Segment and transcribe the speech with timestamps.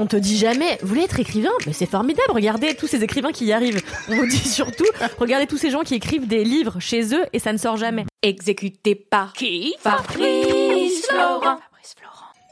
[0.00, 3.32] On te dit jamais, vous voulez être écrivain Mais c'est formidable, regardez tous ces écrivains
[3.32, 3.82] qui y arrivent.
[4.08, 4.86] On vous dit surtout,
[5.18, 8.06] regardez tous ces gens qui écrivent des livres chez eux et ça ne sort jamais.
[8.22, 9.74] Exécuté par qui?
[9.80, 11.58] Fabrice Florent.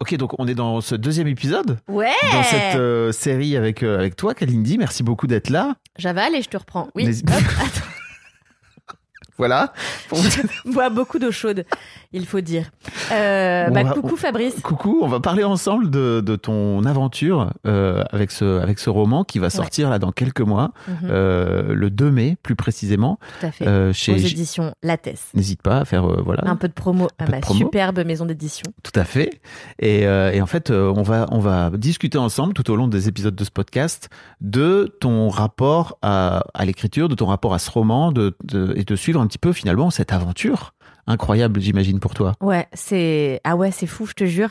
[0.00, 3.98] Ok, donc on est dans ce deuxième épisode Ouais dans cette euh, série avec, euh,
[3.98, 4.78] avec toi, Kalindi.
[4.78, 5.74] Merci beaucoup d'être là.
[5.98, 6.88] J'avale et je te reprends.
[6.94, 7.89] Oui, hop, attends.
[9.40, 9.72] Voilà.
[10.12, 10.42] Je
[10.72, 11.64] bois beaucoup d'eau chaude,
[12.12, 12.70] il faut dire.
[13.12, 14.60] Euh, bah, va- coucou on- Fabrice.
[14.62, 19.24] Coucou, on va parler ensemble de, de ton aventure euh, avec, ce, avec ce roman
[19.24, 23.46] qui va sortir là dans quelques mois, Mhm, euh, le 2 mai plus précisément, tout
[23.46, 23.66] à fait.
[23.66, 24.12] euh, Aux chez...
[24.12, 25.20] éditions Lattès.
[25.34, 26.42] N'hésite pas à faire voilà.
[26.48, 27.58] Un peu de promo à ma promo.
[27.58, 28.64] superbe maison d'édition.
[28.82, 29.40] Tout à fait.
[29.78, 33.34] Et, et en fait, on va on va discuter ensemble tout au long des épisodes
[33.34, 34.08] de ce podcast
[34.40, 38.84] de ton rapport à, à l'écriture, de ton rapport à ce roman, de, de- et
[38.84, 40.74] de suivre un petit peu finalement cette aventure
[41.06, 42.34] incroyable, j'imagine pour toi.
[42.40, 44.50] Ouais, c'est ah ouais, c'est fou, je te jure.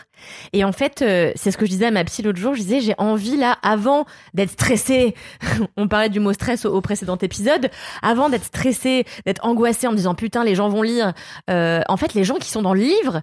[0.52, 2.54] Et en fait, euh, c'est ce que je disais à ma psy l'autre jour.
[2.54, 5.16] Je disais, j'ai envie là, avant d'être stressée.
[5.78, 7.70] On parlait du mot stress au, au précédent épisode.
[8.02, 11.14] Avant d'être stressée, d'être angoissée en me disant putain, les gens vont lire.
[11.50, 13.22] Euh, en fait, les gens qui sont dans le livre.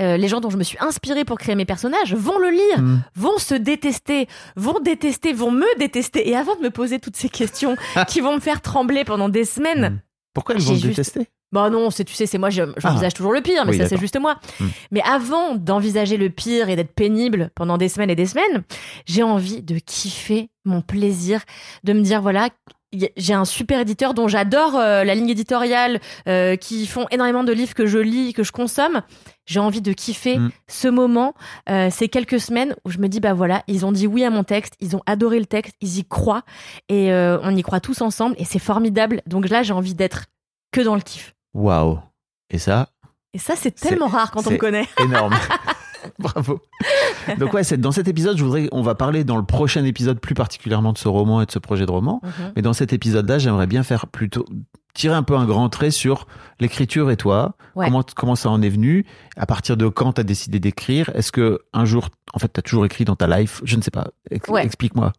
[0.00, 2.80] euh, les gens dont je me suis inspirée pour créer mes personnages vont le lire,
[2.80, 3.02] Mm.
[3.14, 6.28] vont se détester, vont détester, vont me détester.
[6.28, 7.76] Et avant de me poser toutes ces questions
[8.08, 9.98] qui vont me faire trembler pendant des semaines, Mm.
[10.34, 11.28] Pourquoi ils J'ai vont te juste- détester?
[11.52, 13.88] Bah non, c'est tu sais, c'est moi, je- j'envisage toujours le pire, mais Oui, ça
[13.88, 14.40] c'est juste moi.
[14.58, 14.66] Hmm.
[14.90, 18.64] Mais avant d'envisager le pire et d'être pénible pendant des semaines et des semaines,
[19.06, 21.42] j'ai envie de kiffer mon plaisir,
[21.84, 22.48] de me dire voilà.
[23.16, 27.52] J'ai un super éditeur dont j'adore euh, la ligne éditoriale, euh, qui font énormément de
[27.52, 29.02] livres que je lis, que je consomme.
[29.46, 30.50] J'ai envie de kiffer Hmm.
[30.68, 31.34] ce moment,
[31.68, 34.30] euh, ces quelques semaines où je me dis bah voilà, ils ont dit oui à
[34.30, 36.42] mon texte, ils ont adoré le texte, ils y croient
[36.88, 39.20] et on y croit tous ensemble et c'est formidable.
[39.26, 40.24] Donc là, j'ai envie d'être
[40.72, 41.34] que dans le kiff.
[41.52, 41.98] Waouh.
[42.50, 42.88] Et ça,
[43.32, 44.86] Et ça, c'est tellement rare quand on me connaît.
[44.98, 45.34] énorme.
[46.18, 46.60] Bravo.
[47.38, 50.34] Donc ouais, dans cet épisode, je voudrais, on va parler dans le prochain épisode plus
[50.34, 52.20] particulièrement de ce roman et de ce projet de roman.
[52.22, 52.52] Mhm.
[52.56, 54.44] Mais dans cet épisode-là, j'aimerais bien faire plutôt
[54.94, 56.26] tirer un peu un grand trait sur
[56.60, 57.56] l'écriture et toi.
[57.74, 57.86] Ouais.
[57.86, 59.04] Comment, comment ça en est venu?
[59.36, 61.10] À partir de quand tu as décidé d'écrire?
[61.14, 63.60] Est-ce que un jour, en fait, tu as toujours écrit dans ta life?
[63.64, 64.08] Je ne sais pas.
[64.30, 64.64] Ex- Ouais.
[64.64, 65.12] Explique-moi.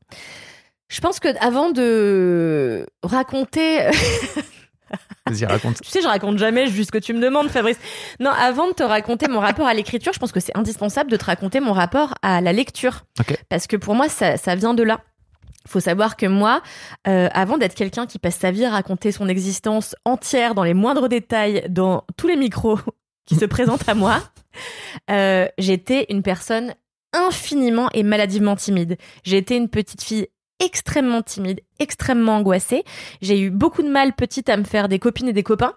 [0.88, 3.80] Je pense que avant de raconter,
[5.28, 5.82] Vas-y, raconte.
[5.82, 7.78] tu sais, je raconte jamais juste ce que tu me demandes, Fabrice.
[8.20, 11.18] Non, avant de te raconter mon rapport à l'écriture, je pense que c'est indispensable de
[11.18, 13.06] te raconter mon rapport à la lecture,
[13.50, 15.02] parce que pour moi, ça, ça vient de là.
[15.68, 16.62] Faut savoir que moi,
[17.08, 20.76] euh, avant d'être quelqu'un qui passe sa vie à raconter son existence entière dans les
[20.76, 22.80] moindres détails, dans tous les micros
[23.26, 24.22] qui se présentent à moi,
[25.10, 26.76] euh, j'étais une personne
[27.14, 28.98] infiniment et maladivement timide.
[29.24, 30.28] J'ai été une petite fille
[30.60, 32.84] extrêmement timide, extrêmement angoissée.
[33.22, 35.74] J'ai eu beaucoup de mal petite à me faire des copines et des copains.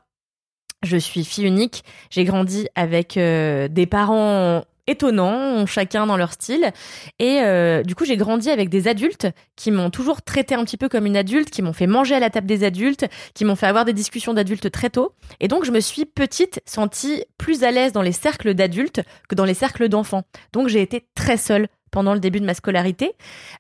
[0.83, 1.85] Je suis fille unique.
[2.11, 6.73] J'ai grandi avec euh, des parents étonnants, chacun dans leur style.
[7.19, 10.77] Et euh, du coup, j'ai grandi avec des adultes qui m'ont toujours traité un petit
[10.77, 13.57] peu comme une adulte, qui m'ont fait manger à la table des adultes, qui m'ont
[13.57, 15.13] fait avoir des discussions d'adultes très tôt.
[15.41, 19.35] Et donc, je me suis petite sentie plus à l'aise dans les cercles d'adultes que
[19.35, 20.23] dans les cercles d'enfants.
[20.53, 23.15] Donc, j'ai été très seule pendant le début de ma scolarité.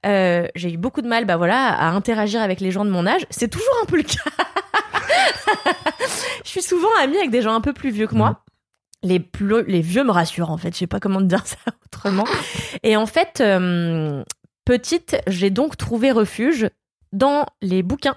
[0.06, 3.06] Euh, j'ai eu beaucoup de mal, bah voilà, à interagir avec les gens de mon
[3.06, 3.26] âge.
[3.30, 4.30] C'est toujours un peu le cas.
[6.44, 8.44] je suis souvent amie avec des gens un peu plus vieux que moi.
[9.02, 12.24] Les, plus, les vieux me rassurent en fait, je sais pas comment dire ça autrement.
[12.82, 14.24] Et en fait, euh,
[14.64, 16.68] petite, j'ai donc trouvé refuge
[17.12, 18.16] dans les bouquins.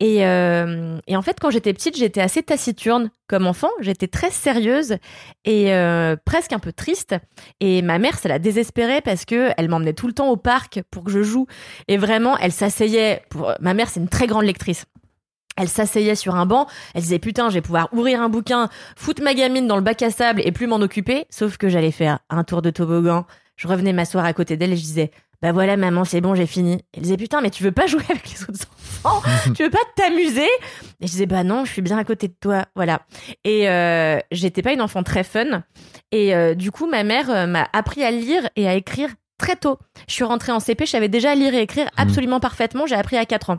[0.00, 3.68] Et, euh, et en fait, quand j'étais petite, j'étais assez taciturne comme enfant.
[3.80, 4.96] J'étais très sérieuse
[5.44, 7.14] et euh, presque un peu triste.
[7.60, 10.82] Et ma mère, ça la désespérait parce que elle m'emmenait tout le temps au parc
[10.90, 11.46] pour que je joue.
[11.86, 13.22] Et vraiment, elle s'asseyait.
[13.60, 14.86] Ma mère, c'est une très grande lectrice.
[15.56, 19.22] Elle s'asseyait sur un banc, elle disait putain, je vais pouvoir ouvrir un bouquin, foutre
[19.22, 21.26] ma gamine dans le bac à sable et plus m'en occuper.
[21.28, 23.26] Sauf que j'allais faire un tour de toboggan.
[23.56, 25.10] Je revenais m'asseoir à côté d'elle et je disais
[25.42, 26.82] bah voilà maman c'est bon j'ai fini.
[26.94, 28.79] Elle disait putain mais tu veux pas jouer avec les autres enfants?
[29.54, 30.48] Tu veux pas t'amuser
[31.00, 33.02] Et je disais bah non je suis bien à côté de toi voilà.
[33.44, 35.62] Et euh, j'étais pas une enfant très fun
[36.12, 39.56] et euh, du coup ma mère euh, m'a appris à lire et à écrire très
[39.56, 39.78] tôt.
[40.08, 43.16] Je suis rentrée en CP je savais déjà lire et écrire absolument parfaitement j'ai appris
[43.16, 43.58] à 4 ans.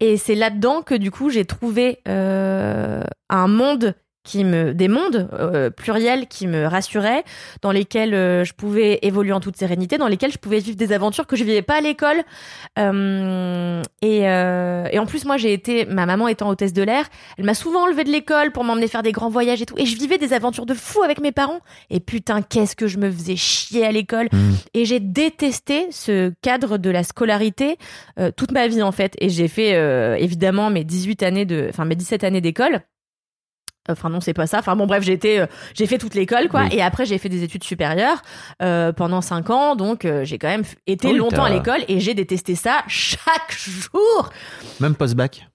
[0.00, 5.28] Et c'est là-dedans que du coup j'ai trouvé euh, un monde qui me des mondes
[5.32, 7.24] euh, pluriels qui me rassuraient
[7.60, 10.92] dans lesquels euh, je pouvais évoluer en toute sérénité dans lesquels je pouvais vivre des
[10.92, 12.22] aventures que je vivais pas à l'école.
[12.78, 17.06] Euh, et, et en plus moi j'ai été ma maman étant hôtesse de l'air
[17.38, 19.74] elle m'a souvent enlevé de l'école pour m'emmener faire des grands voyages et tout.
[19.78, 21.60] Et je vivais des aventures de fou avec mes parents.
[21.90, 24.28] Et putain qu'est-ce que je me faisais chier à l'école.
[24.74, 27.76] Et j'ai détesté ce cadre de la scolarité
[28.36, 29.14] toute ma vie en fait.
[29.18, 29.72] Et j'ai fait
[30.20, 32.82] évidemment mes 18 années de enfin mes 17 années d'école
[33.88, 34.58] Enfin non, c'est pas ça.
[34.60, 36.62] Enfin bon, bref, j'ai été, euh, j'ai fait toute l'école, quoi.
[36.62, 36.76] Oui.
[36.76, 38.22] Et après, j'ai fait des études supérieures
[38.62, 39.74] euh, pendant cinq ans.
[39.74, 43.52] Donc, euh, j'ai quand même été Ah longtemps à l'école et j'ai détesté ça chaque
[43.58, 44.30] jour.
[44.80, 45.48] Même post-bac?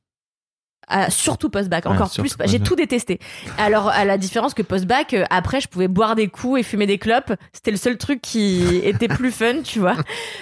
[0.90, 2.48] Ah, surtout post-bac, Ouais, encore surtout plus.
[2.50, 3.20] J'ai tout détesté.
[3.58, 6.86] Alors, à la différence que post-bac, euh, après, je pouvais boire des coups et fumer
[6.86, 7.34] des clopes.
[7.52, 9.96] C'était le seul truc qui était plus fun, tu vois.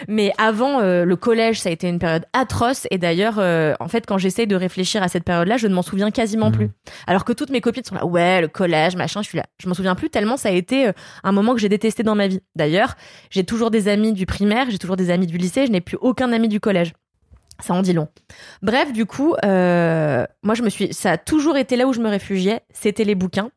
[0.07, 2.85] Mais avant, euh, le collège, ça a été une période atroce.
[2.91, 5.81] Et d'ailleurs, euh, en fait, quand j'essaye de réfléchir à cette période-là, je ne m'en
[5.81, 6.55] souviens quasiment Mhm.
[6.55, 6.69] plus.
[7.07, 9.45] Alors que toutes mes copines sont là, ouais, le collège, machin, je suis là.
[9.61, 10.91] Je m'en souviens plus tellement ça a été
[11.23, 12.41] un moment que j'ai détesté dans ma vie.
[12.55, 12.95] D'ailleurs,
[13.31, 15.97] j'ai toujours des amis du primaire, j'ai toujours des amis du lycée, je n'ai plus
[16.01, 16.93] aucun ami du collège.
[17.59, 18.09] Ça en dit long.
[18.61, 22.01] Bref, du coup, euh, moi je me suis, ça a toujours été là où je
[22.01, 23.49] me réfugiais, c'était les bouquins.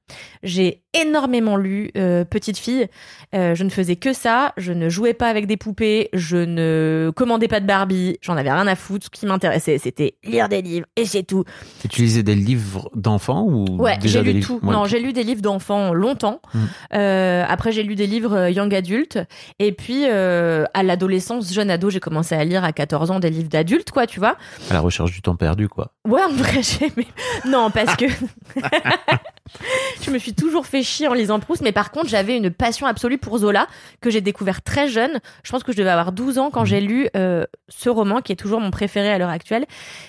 [0.42, 2.88] J'ai énormément lu, euh, petite fille.
[3.34, 4.52] Euh, je ne faisais que ça.
[4.56, 6.08] Je ne jouais pas avec des poupées.
[6.12, 8.18] Je ne commandais pas de Barbie.
[8.22, 9.06] J'en avais rien à foutre.
[9.06, 11.44] Ce qui m'intéressait, c'était lire des livres et c'est tout.
[11.84, 14.66] Et tu lisais des livres d'enfants ou Ouais, j'ai lu livres tout.
[14.66, 14.72] Ouais.
[14.72, 16.40] Non, j'ai lu des livres d'enfants longtemps.
[16.54, 16.64] Mm.
[16.94, 19.18] Euh, après, j'ai lu des livres young adultes.
[19.58, 23.48] Et puis, à l'adolescence, jeune ado, j'ai commencé à lire à 14 ans des livres
[23.48, 24.36] d'adultes, quoi, tu vois.
[24.70, 25.92] À la recherche du temps perdu, quoi.
[26.06, 27.06] Ouais, en vrai, j'ai aimé.
[27.46, 28.06] Non, parce que
[30.02, 32.86] je me suis toujours fait chier en lisant Proust, mais par contre, j'avais une passion
[32.86, 33.66] absolue pour Zola
[34.00, 35.20] que j'ai découvert très jeune.
[35.42, 38.32] Je pense que je devais avoir 12 ans quand j'ai lu euh, ce roman qui
[38.32, 39.66] est toujours mon préféré à l'heure actuelle,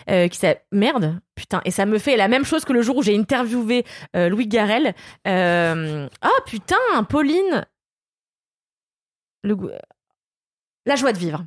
[0.09, 1.19] euh, qui s'appelle Merde.
[1.35, 3.85] Putain, et ça me fait la même chose que le jour où j'ai interviewé
[4.15, 4.93] euh, Louis Garrel.
[5.27, 6.07] Euh...
[6.23, 6.75] Oh putain,
[7.07, 7.65] Pauline.
[9.43, 9.55] Le
[10.85, 11.45] La joie de vivre.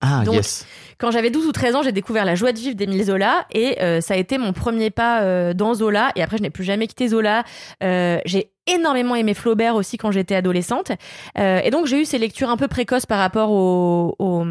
[0.00, 0.66] Ah, Donc, yes.
[0.98, 3.82] Quand j'avais 12 ou 13 ans, j'ai découvert La joie de vivre d'Émile Zola et
[3.82, 6.64] euh, ça a été mon premier pas euh, dans Zola et après je n'ai plus
[6.64, 7.44] jamais quitté Zola.
[7.82, 10.90] Euh, j'ai énormément aimé Flaubert aussi quand j'étais adolescente
[11.38, 14.44] et donc j'ai eu ces lectures un peu précoces par rapport au, au,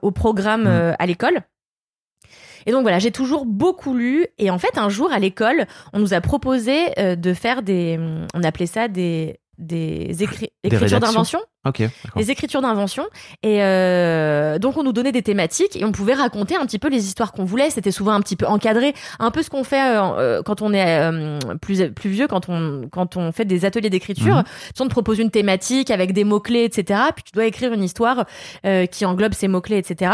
[0.00, 0.96] au programme Mm.
[0.98, 1.40] à l'école.
[2.66, 4.26] Et donc voilà, j'ai toujours beaucoup lu.
[4.38, 7.98] Et en fait, un jour à l'école, on nous a proposé de faire des,
[8.34, 11.92] on appelait ça des, des écri- Des écritures d'invention Ok, d'accord.
[12.16, 13.04] les écritures d'invention.
[13.42, 16.88] Et euh, donc, on nous donnait des thématiques et on pouvait raconter un petit peu
[16.88, 17.70] les histoires qu'on voulait.
[17.70, 20.72] C'était souvent un petit peu encadré, un peu ce qu'on fait euh, euh, quand on
[20.72, 24.36] est euh, plus plus vieux, quand on quand on fait des ateliers d'écriture.
[24.36, 24.44] Mhm.
[24.74, 27.00] Sais, On te propose une thématique avec des mots clés, etc.
[27.14, 28.24] Puis tu dois écrire une histoire
[28.90, 30.12] qui englobe ces mots clés, etc.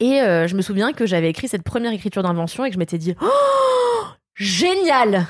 [0.00, 2.98] Et je me souviens que j'avais écrit cette première écriture d'invention et que je m'étais
[2.98, 4.04] dit oh,
[4.34, 5.26] génial,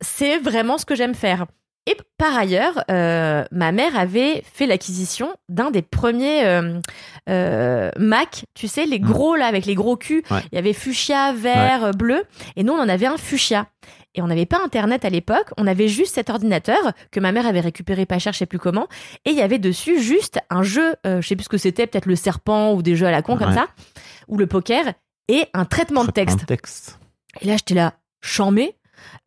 [0.00, 1.46] c'est vraiment ce que j'aime faire.
[1.86, 6.80] Et par ailleurs, euh, ma mère avait fait l'acquisition d'un des premiers euh,
[7.28, 10.22] euh, Mac, tu sais, les gros là avec les gros culs.
[10.30, 10.40] Ouais.
[10.50, 12.24] Il y avait fuchsia, vert, bleu,
[12.56, 13.68] et nous on en avait un fuchsia.
[14.16, 17.46] Et on n'avait pas internet à l'époque, on avait juste cet ordinateur que ma mère
[17.46, 18.88] avait récupéré pas cher, je sais plus comment,
[19.26, 21.86] et il y avait dessus juste un jeu, euh, je sais plus ce que c'était,
[21.86, 23.66] peut-être le serpent ou des jeux à la con comme ça,
[24.26, 24.86] ou le poker,
[25.28, 26.46] et un traitement de texte.
[26.46, 26.98] Texte.
[27.42, 28.76] Et là, j'étais là, chamé.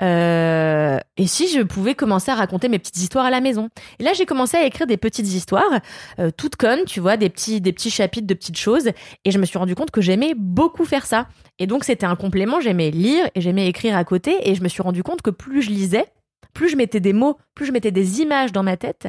[0.01, 3.69] Euh, et si je pouvais commencer à raconter mes petites histoires à la maison
[3.99, 5.79] Et là, j'ai commencé à écrire des petites histoires,
[6.19, 8.89] euh, toutes connes, tu vois, des petits, des petits chapitres de petites choses.
[9.25, 11.27] Et je me suis rendu compte que j'aimais beaucoup faire ça.
[11.59, 12.61] Et donc, c'était un complément.
[12.61, 14.49] J'aimais lire et j'aimais écrire à côté.
[14.49, 16.05] Et je me suis rendu compte que plus je lisais,
[16.53, 19.07] plus je mettais des mots, plus je mettais des images dans ma tête.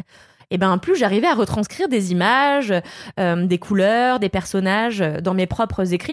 [0.53, 2.75] Et ben plus j'arrivais à retranscrire des images,
[3.21, 6.13] euh, des couleurs, des personnages dans mes propres écrits.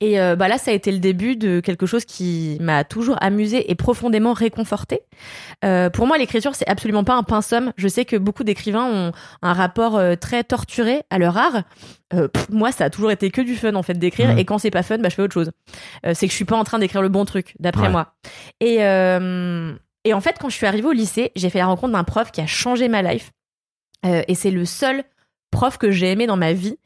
[0.00, 3.16] Et euh, bah là, ça a été le début de quelque chose qui m'a toujours
[3.20, 5.00] amusé et profondément réconforté.
[5.64, 7.56] Euh, pour moi, l'écriture, c'est absolument pas un pinceau.
[7.76, 9.12] Je sais que beaucoup d'écrivains ont
[9.42, 11.62] un rapport euh, très torturé à leur art.
[12.14, 14.38] Euh, pff, moi, ça a toujours été que du fun en fait d'écrire.
[14.38, 15.50] Et quand c'est pas fun, bah je fais autre chose.
[16.04, 17.90] C'est que je suis pas en train d'écrire le bon truc, d'après Ouais.
[17.90, 18.14] moi.
[18.60, 18.76] Et
[20.04, 22.30] et en fait, quand je suis arrivée au lycée, j'ai fait la rencontre d'un prof
[22.30, 23.30] qui a changé ma life.
[24.06, 25.02] Euh, et c'est le seul
[25.50, 26.76] prof que j'ai aimé dans ma vie.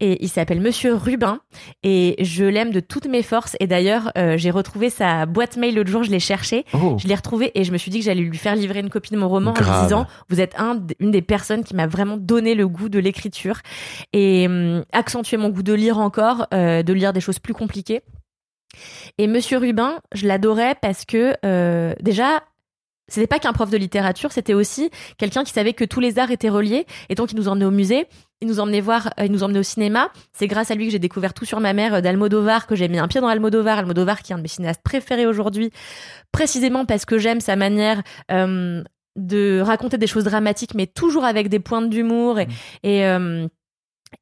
[0.00, 1.40] Et il s'appelle Monsieur Rubin.
[1.82, 3.56] Et je l'aime de toutes mes forces.
[3.60, 6.64] Et d'ailleurs, euh, j'ai retrouvé sa boîte mail l'autre jour, je l'ai cherché.
[6.74, 6.96] Oh.
[6.98, 9.12] Je l'ai retrouvé et je me suis dit que j'allais lui faire livrer une copie
[9.12, 12.16] de mon roman en lui disant Vous êtes un, une des personnes qui m'a vraiment
[12.16, 13.60] donné le goût de l'écriture
[14.12, 18.02] et hum, accentué mon goût de lire encore, euh, de lire des choses plus compliquées.
[19.18, 22.42] Et Monsieur Rubin, je l'adorais parce que euh, déjà,
[23.12, 26.30] c'était pas qu'un prof de littérature, c'était aussi quelqu'un qui savait que tous les arts
[26.30, 26.86] étaient reliés.
[27.10, 28.06] Et donc il nous emmenait au musée,
[28.40, 30.08] il nous emmenait voir, euh, il nous emmenait au cinéma.
[30.32, 32.88] C'est grâce à lui que j'ai découvert tout sur ma mère euh, d'Almodovar, que j'ai
[32.88, 35.70] mis un pied dans Almodovar, Almodovar qui est un de mes cinéastes préférés aujourd'hui,
[36.32, 38.82] précisément parce que j'aime sa manière euh,
[39.16, 42.48] de raconter des choses dramatiques, mais toujours avec des pointes d'humour et,
[42.82, 43.46] et euh,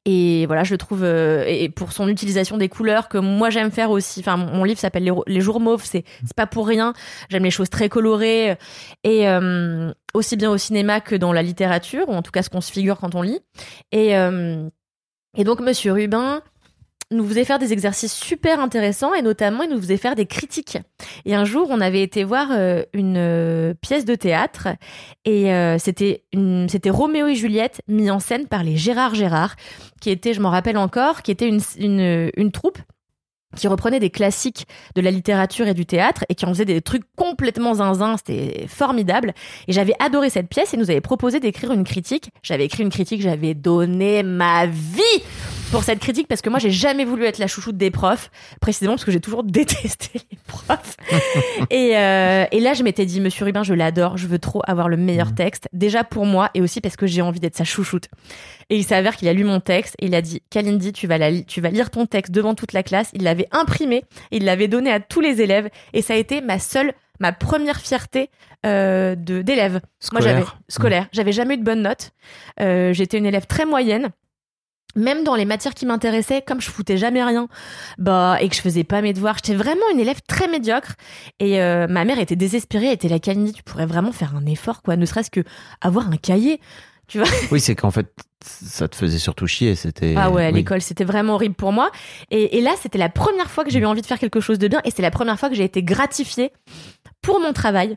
[0.05, 3.71] et voilà, je le trouve euh, et pour son utilisation des couleurs que moi j'aime
[3.71, 4.19] faire aussi.
[4.21, 6.93] Enfin, mon livre s'appelle les, jours mauves, c'est c'est pas pour rien.
[7.29, 8.57] J'aime les choses très colorées
[9.03, 12.49] et euh, aussi bien au cinéma que dans la littérature ou en tout cas ce
[12.49, 13.41] qu'on se figure quand on lit.
[13.91, 14.67] Et euh,
[15.37, 16.41] et donc Monsieur Rubin
[17.11, 20.77] nous faisait faire des exercices super intéressants et notamment il nous faisait faire des critiques.
[21.25, 24.69] Et un jour, on avait été voir euh, une euh, pièce de théâtre
[25.25, 26.23] et euh, c'était
[26.67, 29.55] c'était Roméo et Juliette mis en scène par les Gérard Gérard
[29.99, 32.79] qui était, je m'en rappelle encore, qui était une, une, une troupe
[33.55, 36.81] qui reprenait des classiques de la littérature et du théâtre et qui en faisait des
[36.81, 39.33] trucs complètement zinzin, c'était formidable.
[39.67, 42.31] Et j'avais adoré cette pièce et nous avait proposé d'écrire une critique.
[42.43, 45.23] J'avais écrit une critique, j'avais donné ma vie
[45.71, 48.29] pour cette critique parce que moi j'ai jamais voulu être la chouchoute des profs,
[48.59, 50.97] précisément parce que j'ai toujours détesté les profs.
[51.69, 54.89] et, euh, et là je m'étais dit, Monsieur Rubin, je l'adore, je veux trop avoir
[54.89, 58.09] le meilleur texte, déjà pour moi et aussi parce que j'ai envie d'être sa chouchoute.
[58.69, 61.17] Et il s'avère qu'il a lu mon texte et il a dit, Kalindi, tu vas,
[61.17, 63.09] la tu vas lire ton texte devant toute la classe.
[63.13, 66.59] Il l'avait imprimé, il l'avait donné à tous les élèves et ça a été ma
[66.59, 68.29] seule, ma première fierté
[68.65, 69.81] euh, de d'élève.
[70.11, 70.59] Moi, j'avais Scolaire.
[70.67, 71.07] scolaire.
[71.11, 72.11] J'avais jamais eu de bonnes notes.
[72.59, 74.09] Euh, J'étais une élève très moyenne.
[74.95, 77.47] Même dans les matières qui m'intéressaient, comme je foutais jamais rien,
[77.97, 80.95] bah et que je faisais pas mes devoirs, j'étais vraiment une élève très médiocre.
[81.39, 84.45] Et euh, ma mère était désespérée, elle était la Kalindi, tu pourrais vraiment faire un
[84.45, 85.45] effort, quoi, ne serait-ce que
[85.79, 86.59] avoir un cahier.
[87.11, 88.07] Tu vois Oui, c'est qu'en fait,
[88.41, 89.75] ça te faisait surtout chier.
[89.75, 90.15] C'était.
[90.17, 90.55] Ah ouais, à oui.
[90.55, 91.91] l'école, c'était vraiment horrible pour moi.
[92.29, 94.59] Et, et là, c'était la première fois que j'ai eu envie de faire quelque chose
[94.59, 96.53] de bien, et c'est la première fois que j'ai été gratifiée
[97.21, 97.95] pour mon travail.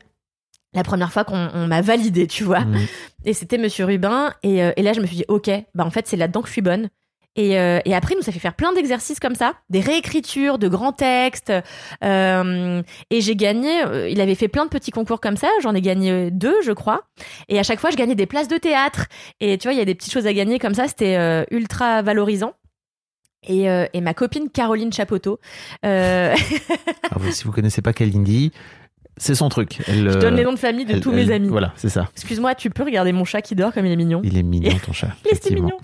[0.73, 2.65] La première fois qu'on on m'a validé, tu vois.
[2.65, 2.85] Mhm.
[3.23, 4.33] Et c'était Monsieur Rubin.
[4.43, 6.47] Et, euh, et là, je me suis dit, ok, bah en fait, c'est là-dedans que
[6.47, 6.89] je suis bonne.
[7.37, 10.57] Et, euh, et après, il nous a fait faire plein d'exercices comme ça, des réécritures,
[10.57, 11.51] de grands textes.
[12.03, 13.83] Euh, et j'ai gagné.
[13.85, 15.47] euh, il avait fait plein de petits concours comme ça.
[15.61, 17.03] J'en ai gagné deux, je crois.
[17.49, 19.07] Et à chaque fois, je gagnais des places de théâtre.
[19.41, 20.87] Et tu vois, il y a des petites choses à gagner comme ça.
[20.87, 22.53] C'était ultra valorisant.
[23.47, 25.39] Et, et ma copine Caroline Chapoteau,
[25.83, 26.33] Ah
[27.31, 28.51] si vous connaissez pas Kalindi,
[29.17, 29.81] c'est son truc.
[29.87, 31.47] Elle, je donne les noms de famille de elle- tous elle- mes amis.
[31.49, 32.07] Voilà, c'est ça.
[32.15, 34.21] Excuse-moi, tu peux regarder mon chat qui dort comme il est mignon.
[34.23, 35.09] Il est mignon ton chat.
[35.25, 35.77] Il est mignon.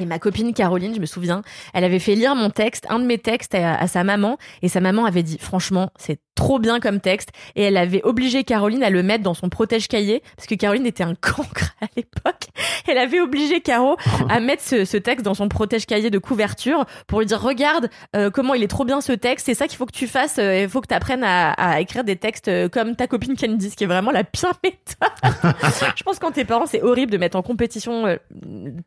[0.00, 1.42] Et ma copine Caroline, je me souviens,
[1.74, 4.80] elle avait fait lire mon texte, un de mes textes à, sa maman, et sa
[4.80, 8.88] maman avait dit, franchement, c'est trop bien comme texte et elle avait obligé Caroline à
[8.88, 12.46] le mettre dans son protège-cahier parce que Caroline était un cancre à l'époque.
[12.88, 13.98] Elle avait obligé Caro
[14.30, 18.30] à mettre ce, ce texte dans son protège-cahier de couverture pour lui dire regarde euh,
[18.30, 20.62] comment il est trop bien ce texte, c'est ça qu'il faut que tu fasses, euh,
[20.62, 23.68] il faut que tu apprennes à, à écrire des textes euh, comme ta copine Candy,
[23.68, 25.54] ce qui est vraiment la pire méthode.
[25.94, 28.16] Je pense quand tes parents c'est horrible de mettre en compétition euh,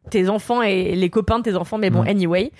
[0.09, 2.51] tes enfants et les copains de tes enfants, mais bon, anyway.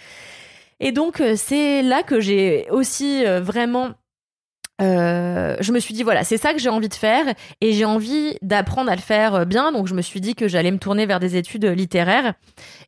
[0.79, 3.93] Et donc, c'est là que j'ai aussi vraiment.
[4.81, 7.25] Euh, je me suis dit voilà c'est ça que j'ai envie de faire
[7.61, 9.71] et j'ai envie d'apprendre à le faire euh, bien.
[9.71, 12.33] Donc je me suis dit que j'allais me tourner vers des études littéraires.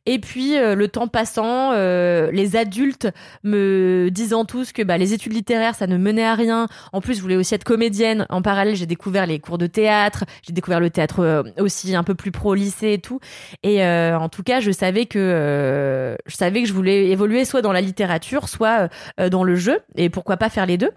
[0.04, 3.08] Et puis euh, le temps passant euh, les adultes
[3.44, 6.68] me disant tous que bah, les études littéraires ça ne menait à rien.
[6.92, 8.26] En plus je voulais aussi être comédienne.
[8.30, 10.24] En parallèle j'ai découvert les cours de théâtre.
[10.42, 13.20] J'ai découvert le théâtre euh, aussi un peu plus pro lycée et tout.
[13.62, 17.44] Et euh, en tout cas, je savais que euh, je savais que je voulais évoluer
[17.44, 18.88] soit dans la littérature, soit
[19.20, 20.90] euh, dans le jeu, et pourquoi pas faire les deux.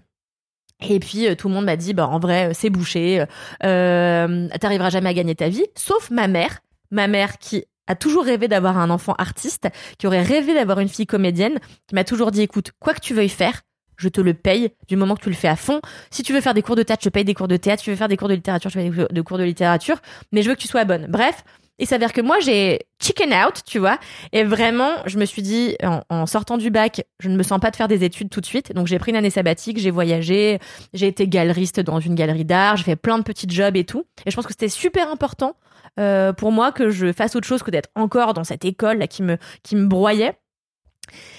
[0.82, 3.26] Et puis euh, tout le monde m'a dit, bah en vrai, euh, c'est bouché,
[3.64, 6.60] euh, t'arriveras jamais à gagner ta vie, sauf ma mère,
[6.92, 9.68] ma mère qui a toujours rêvé d'avoir un enfant artiste,
[9.98, 13.14] qui aurait rêvé d'avoir une fille comédienne, qui m'a toujours dit, écoute, quoi que tu
[13.14, 13.62] veuilles faire,
[13.98, 15.82] je te le paye du moment que tu le fais à fond.
[16.10, 17.82] Si tu veux faire des cours de théâtre, je paye des cours de théâtre.
[17.82, 19.98] Si tu veux faire des cours de littérature, je paye des cours de littérature.
[20.32, 21.08] Mais je veux que tu sois bonne.
[21.10, 21.44] Bref,
[21.80, 23.98] il s'avère que moi, j'ai chicken out, tu vois.
[24.34, 27.60] Et vraiment, je me suis dit, en, en sortant du bac, je ne me sens
[27.60, 28.74] pas de faire des études tout de suite.
[28.74, 30.60] Donc, j'ai pris une année sabbatique, j'ai voyagé,
[30.94, 34.06] j'ai été galeriste dans une galerie d'art, j'ai fait plein de petits jobs et tout.
[34.26, 35.56] Et je pense que c'était super important
[36.00, 39.08] euh, pour moi que je fasse autre chose que d'être encore dans cette école là
[39.08, 40.38] qui me, qui me broyait.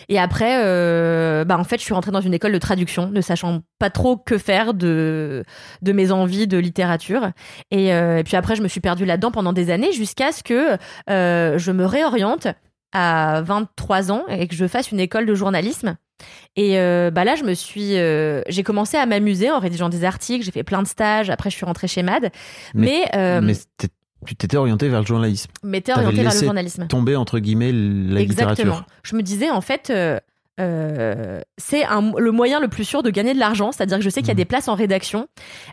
[0.08, 3.20] Et après, euh, bah en fait, je suis rentrée dans une école de traduction, ne
[3.20, 5.44] sachant pas trop que faire de
[5.82, 7.30] de mes envies de littérature.
[7.70, 10.42] Et, euh, et puis après, je me suis perdue là-dedans pendant des années jusqu'à ce
[10.42, 10.76] que
[11.08, 12.48] euh, je me réoriente
[12.92, 15.96] à 23 ans et que je fasse une école de journalisme.
[16.56, 20.04] Et euh, bah là, je me suis, euh, j'ai commencé à m'amuser en rédigeant des
[20.04, 20.44] articles.
[20.44, 21.30] J'ai fait plein de stages.
[21.30, 22.30] Après, je suis rentrée chez Mad.
[22.74, 23.88] Mais, euh, Mais t'es-
[24.26, 25.50] tu t'étais orienté vers le journalisme.
[25.62, 26.86] t'avais orientée vers le journalisme.
[26.88, 28.50] Tomber entre guillemets la Exactement.
[28.50, 28.86] littérature.
[29.02, 29.90] Je me disais en fait.
[29.90, 30.18] euh,
[30.60, 31.84] euh, c'est
[32.18, 34.32] le moyen le plus sûr de gagner de l'argent, c'est-à-dire que je sais qu'il y
[34.32, 34.38] a Mhm.
[34.38, 35.26] des places en rédaction.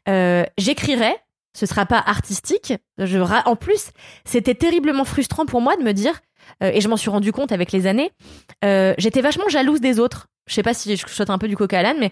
[0.07, 1.13] Euh, J'écrirai,
[1.57, 2.73] ce sera pas artistique.
[2.97, 3.89] Je en plus,
[4.23, 6.13] c'était terriblement frustrant pour moi de me dire,
[6.61, 8.11] et je m'en suis rendu compte avec les années,
[8.63, 10.27] j'étais vachement jalouse des autres.
[10.47, 12.11] Je sais pas si je saute un peu du coca à l'âne, mais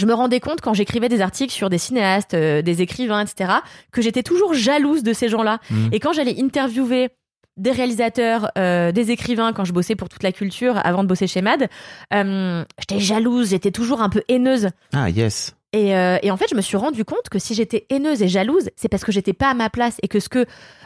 [0.00, 3.52] je me rendais compte quand j'écrivais des articles sur des cinéastes, euh, des écrivains, etc.,
[3.92, 5.58] que j'étais toujours jalouse de ces gens-là.
[5.70, 5.90] Mhm.
[5.92, 7.10] Et quand j'allais interviewer
[7.56, 11.26] des réalisateurs, euh, des écrivains, quand je bossais pour toute la culture avant de bosser
[11.26, 11.68] chez Mad,
[12.14, 14.68] euh, j'étais jalouse, j'étais toujours un peu haineuse.
[14.94, 15.54] Ah yes.
[15.72, 18.70] Et, et en fait, je me suis rendu compte que si j'étais haineuse et jalouse,
[18.74, 20.44] c'est parce que j'étais pas à ma place et que ce que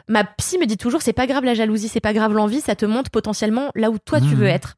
[0.08, 2.74] ma psy me dit toujours, c'est pas grave la jalousie, c'est pas grave l'envie, ça
[2.76, 4.34] te montre potentiellement là où toi tu Mhm.
[4.34, 4.76] veux être.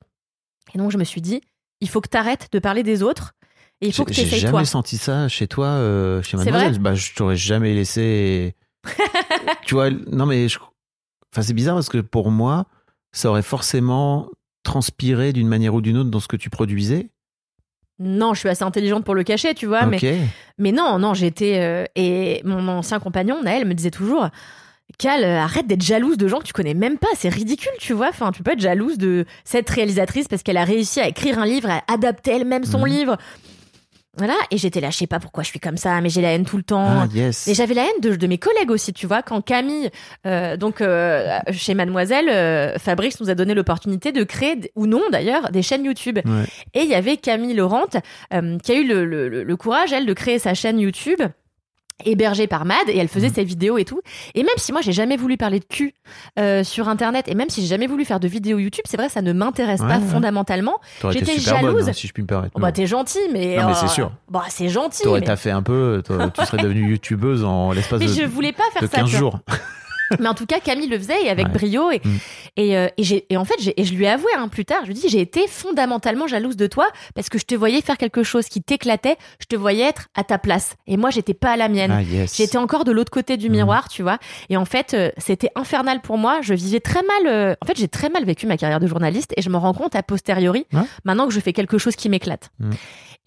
[0.75, 1.41] Et donc je me suis dit,
[1.81, 3.33] il faut que t'arrêtes de parler des autres
[3.81, 4.65] et il faut que J'ai j'ai jamais toi.
[4.65, 6.79] senti ça chez toi, euh, chez Mademoiselle.
[6.79, 8.55] Bah, je t'aurais jamais laissé.
[9.67, 10.59] tu vois, non mais je...
[11.33, 12.67] enfin, c'est bizarre parce que pour moi,
[13.13, 14.29] ça aurait forcément
[14.63, 17.11] transpiré d'une manière ou d'une autre dans ce que tu produisais.
[17.99, 20.07] Non, je suis assez intelligente pour le cacher, tu vois, mais ok.
[20.59, 21.59] Mais non, non, j'étais.
[21.61, 24.29] euh, et mon ancien compagnon, Naël, me disait toujours
[24.99, 27.93] Cal, euh, arrête d'être jalouse de gens que tu connais même pas, c'est ridicule, tu
[27.95, 28.09] vois.
[28.11, 31.47] Enfin, tu peux être jalouse de cette réalisatrice parce qu'elle a réussi à écrire un
[31.47, 32.87] livre, à adapter elle-même son Mhm.
[32.87, 33.17] livre.
[34.19, 36.33] Voilà, et j'étais là, je sais pas pourquoi je suis comme ça, mais j'ai la
[36.33, 36.87] haine tout le temps.
[37.03, 37.47] Ah yes.
[37.49, 39.91] Et j'avais la haine de, de mes collègues aussi, tu vois, quand Camille,
[40.27, 45.03] euh, donc euh, chez Mademoiselle, euh, Fabrice nous a donné l'opportunité de créer, ou non
[45.13, 46.19] d'ailleurs, des chaînes YouTube.
[46.25, 46.45] Ouais.
[46.75, 47.85] Et il y avait Camille Laurent
[48.33, 51.21] euh, qui a eu le- le- le courage, elle, de créer sa chaîne YouTube
[52.05, 54.01] hébergée par Mad et elle faisait ses vidéos et tout
[54.35, 55.95] et même si moi j'ai jamais voulu parler de cul
[56.39, 59.09] euh, sur internet et même si j'ai jamais voulu faire de vidéos YouTube c'est vrai
[59.09, 60.07] ça ne m'intéresse Ouais, pas ouais.
[60.07, 60.75] fondamentalement
[61.11, 61.89] j'étais super bonne, jalouse.
[61.89, 62.53] hein, si je puis me permettre.
[62.55, 64.13] Oh, bah t'es gentil mais Non, mais euh, c'est sûr.
[64.31, 68.07] bah c'est gentil T'aurais mais, taffé un peu, tu serais devenue youtubeuse en l'espace mais
[68.07, 69.19] de, je voulais pas faire de ça 15 tu vois.
[69.19, 69.41] jours.
[70.21, 71.53] Mais en tout cas, Camille le faisait et avec Ouais.
[71.53, 71.91] brio.
[71.91, 72.19] Et, Mm.
[72.57, 74.95] et, euh, et, en fait, et je lui ai avoué hein, plus tard, je lui
[74.95, 78.47] dit, j'ai été fondamentalement jalouse de toi parce que je te voyais faire quelque chose
[78.49, 80.77] qui t'éclatait, je te voyais être à ta place.
[80.87, 81.91] Et moi, j'étais pas à la mienne.
[81.93, 82.37] Ah yes.
[82.37, 83.57] J'étais encore de l'autre côté du Mhm.
[83.57, 84.19] miroir, tu vois.
[84.49, 86.39] Et en fait, euh, c'était infernal pour moi.
[86.43, 87.27] Je vivais très mal.
[87.27, 89.73] euh, En fait, j'ai très mal vécu ma carrière de journaliste et je me rends
[89.75, 90.81] compte a posteriori, Ouais.
[91.05, 92.51] maintenant que je fais quelque chose qui m'éclate.
[92.61, 92.71] Mhm.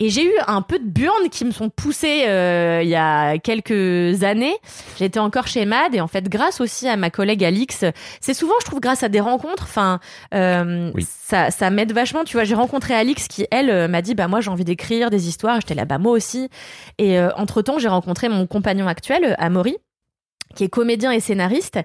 [0.01, 3.37] Et j'ai eu un peu de burnes qui me sont poussées euh, il y a
[3.37, 4.55] quelques années.
[4.97, 7.83] J'étais encore chez Mad et en fait, grâce aussi à ma collègue Alix,
[8.21, 9.63] c'est souvent, je trouve, grâce à des rencontres.
[9.63, 9.99] Enfin,
[10.33, 11.05] euh, Oui.
[11.09, 12.23] ça, ça m'aide vachement.
[12.23, 15.09] Tu vois, j'ai rencontré Alix qui, elle, euh, m'a dit, bah moi, j'ai envie d'écrire
[15.09, 15.59] des histoires.
[15.59, 16.49] J'étais là, bah moi aussi.
[16.97, 19.75] Et entre temps, j'ai rencontré mon compagnon actuel, euh, Amaury
[20.55, 21.79] qui est comédien et scénariste.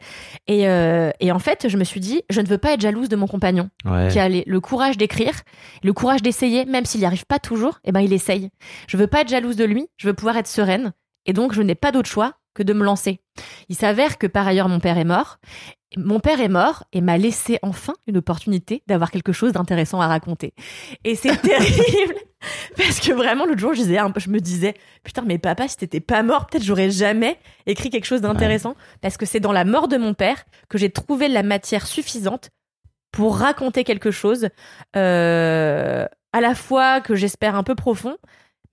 [0.46, 3.09] Et, euh, et en fait, je me suis dit, je ne veux pas être jalouse
[3.09, 4.09] de mon compagnon, Ouais.
[4.11, 5.35] qui a les- le courage d'écrire,
[5.83, 8.50] le courage d'essayer, même s'il n'y arrive pas toujours, et ben il essaye.
[8.88, 10.92] Je veux pas être jalouse de lui, je veux pouvoir être sereine,
[11.27, 13.20] et donc je n'ai pas d'autre choix que de me lancer.
[13.68, 15.38] Il s'avère que par ailleurs mon père est mort.
[15.96, 20.09] Mon père est mort et m'a laissé enfin une opportunité d'avoir quelque chose d'intéressant à
[20.09, 20.54] raconter.
[21.04, 22.14] Et c'est terrible
[22.76, 26.00] parce que vraiment l'autre jour je, disais, je me disais putain mais papa si t'étais
[26.00, 29.88] pas mort peut-être j'aurais jamais écrit quelque chose d'intéressant parce que c'est dans la mort
[29.88, 32.50] de mon père que j'ai trouvé la matière suffisante
[33.12, 34.48] pour raconter quelque chose
[34.96, 38.16] euh, à la fois que j'espère un peu profond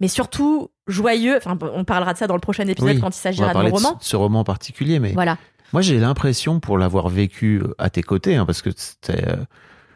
[0.02, 1.38] mais surtout joyeux.
[1.38, 3.64] Enfin on parlera de ça dans le prochain épisode Oui, quand il s'agira de mon
[3.66, 3.98] de roman.
[4.02, 5.38] ce, ce roman en particulier, mais voilà
[5.74, 9.36] moi j'ai l'impression pour l'avoir vécu euh, à tes côtés, hein, parce que c'était, euh,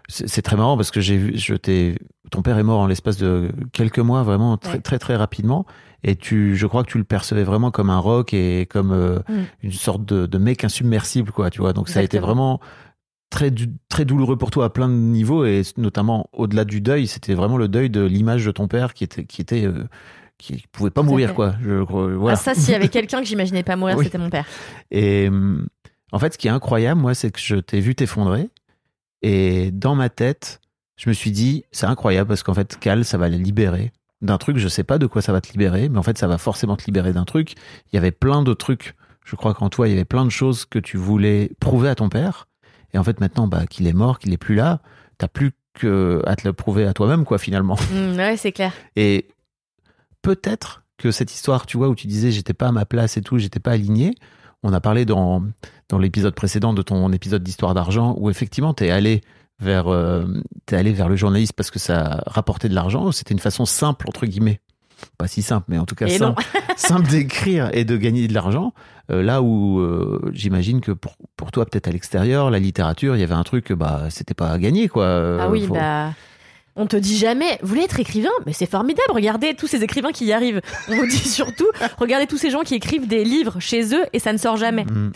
[0.07, 1.97] c'est très marrant parce que j'ai vu, je t'ai,
[2.31, 4.79] ton père est mort en l'espace de quelques mois, vraiment très Ouais.
[4.81, 5.65] très très rapidement,
[6.03, 9.19] et tu, je crois que tu le percevais vraiment comme un rock et comme euh,
[9.27, 9.33] Mm.
[9.63, 11.73] une sorte de, de mec insubmersible, quoi, tu vois.
[11.73, 12.59] Donc ça a été vraiment
[13.31, 13.51] très
[13.89, 17.57] très douloureux pour toi à plein de niveaux et notamment au-delà du deuil, c'était vraiment
[17.57, 19.85] le deuil de l'image de ton père qui était qui était euh,
[20.37, 21.55] qui pouvait pas mourir, quoi.
[21.61, 22.33] Je, crois- voilà.
[22.37, 24.05] Ah, ça s'il y avait quelqu'un que j'imaginais pas mourir Oui.
[24.05, 24.45] c'était mon père
[24.91, 25.67] Et hum,
[26.11, 28.49] en fait, ce qui est incroyable, moi, c'est que je t'ai vu t'effondrer.
[29.21, 30.61] Et dans ma tête,
[30.97, 34.37] je me suis dit, c'est incroyable parce qu'en fait, Cal, ça va le libérer d'un
[34.37, 34.57] truc.
[34.57, 36.75] Je sais pas de quoi ça va te libérer, mais en fait, ça va forcément
[36.77, 37.53] te libérer d'un truc.
[37.91, 38.95] Il y avait plein de trucs.
[39.25, 41.95] Je crois qu'en toi, il y avait plein de choses que tu voulais prouver à
[41.95, 42.47] ton père.
[42.93, 44.81] Et en fait, maintenant, bah, qu'il est mort, qu'il est plus là,
[45.17, 47.77] t'as plus que à te le prouver à toi-même, quoi, finalement.
[47.91, 49.27] Mm, ouais c'est clair Et
[50.25, 53.21] peut-être que cette histoire, tu vois, où tu disais j'étais pas à ma place et
[53.21, 54.15] tout, j'étais pas aligné,
[54.63, 55.43] on a parlé dans,
[55.89, 59.21] dans l'épisode précédent de ton épisode d'histoire d'argent où effectivement t'es allé
[59.59, 60.25] vers euh,
[60.71, 64.25] allé vers le journaliste parce que ça rapportait de l'argent, c'était une façon simple entre
[64.25, 64.59] guillemets.
[65.17, 66.41] Pas si simple, mais en tout cas Et simple,
[66.77, 68.73] simple d'écrire et de gagner de l'argent.
[69.11, 73.19] Euh, là où euh, j'imagine que pour, pour toi, peut-être à l'extérieur, la littérature, il
[73.19, 75.05] y avait un truc, bah, c'était pas à gagner, quoi.
[75.41, 76.13] Ah oui, faut- bah.
[76.75, 80.11] On te dit jamais, vous voulez être écrivain Mais c'est formidable, regardez tous ces écrivains
[80.11, 80.61] qui y arrivent.
[80.89, 84.19] On vous dit surtout, regardez tous ces gens qui écrivent des livres chez eux et
[84.19, 84.85] ça ne sort jamais.
[84.85, 85.11] Mm.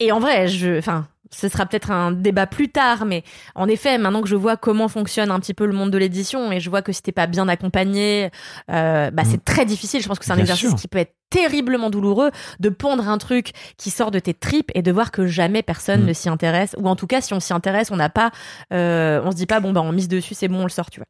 [0.00, 3.22] Et en vrai, je, enfin, ce sera peut-être un débat plus tard, mais
[3.54, 6.50] en effet, maintenant que je vois comment fonctionne un petit peu le monde de l'édition
[6.52, 8.30] et je vois que si t'es pas bien accompagné,
[8.70, 10.02] euh, bah, c'est très difficile.
[10.02, 10.78] Je pense que c'est un Bien exercice sûr.
[10.78, 14.80] qui peut être terriblement douloureux de pondre un truc qui sort de tes tripes et
[14.82, 16.06] de voir que jamais personne Mm.
[16.06, 16.74] ne s'y intéresse.
[16.78, 18.30] Ou en tout cas, si on s'y intéresse, on n'a pas,
[18.72, 20.88] euh, on se dit pas, bon, bah, on mise dessus, c'est bon, on le sort,
[20.90, 21.06] tu vois.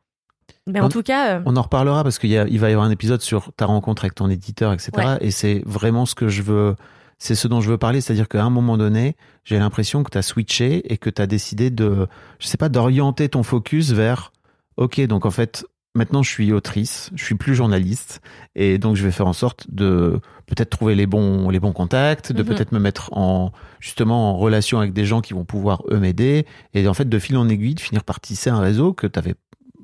[0.67, 2.91] Mais en On- tout cas, euh, On en reparlera parce qu'il va y avoir un
[2.91, 4.91] épisode sur ta rencontre avec ton éditeur, etc.
[4.97, 5.05] Ouais.
[5.21, 6.75] Et c'est vraiment ce que je veux,
[7.19, 8.01] c'est ce dont je veux parler.
[8.01, 11.27] C'est-à-dire qu'à un moment donné, j'ai l'impression que tu as switché et que tu as
[11.27, 12.07] décidé de,
[12.39, 14.33] je sais pas, d'orienter ton focus vers,
[14.77, 18.21] ok, donc en fait, maintenant je suis autrice, je suis plus journaliste
[18.55, 22.31] et donc je vais faire en sorte de peut-être trouver les bons, les bons contacts,
[22.33, 22.49] de Mhm.
[22.49, 23.51] peut-être me mettre en,
[23.81, 27.19] justement, en relation avec des gens qui vont pouvoir eux m'aider et en fait, de
[27.19, 29.35] fil en aiguille, de finir par tisser un réseau que tu avais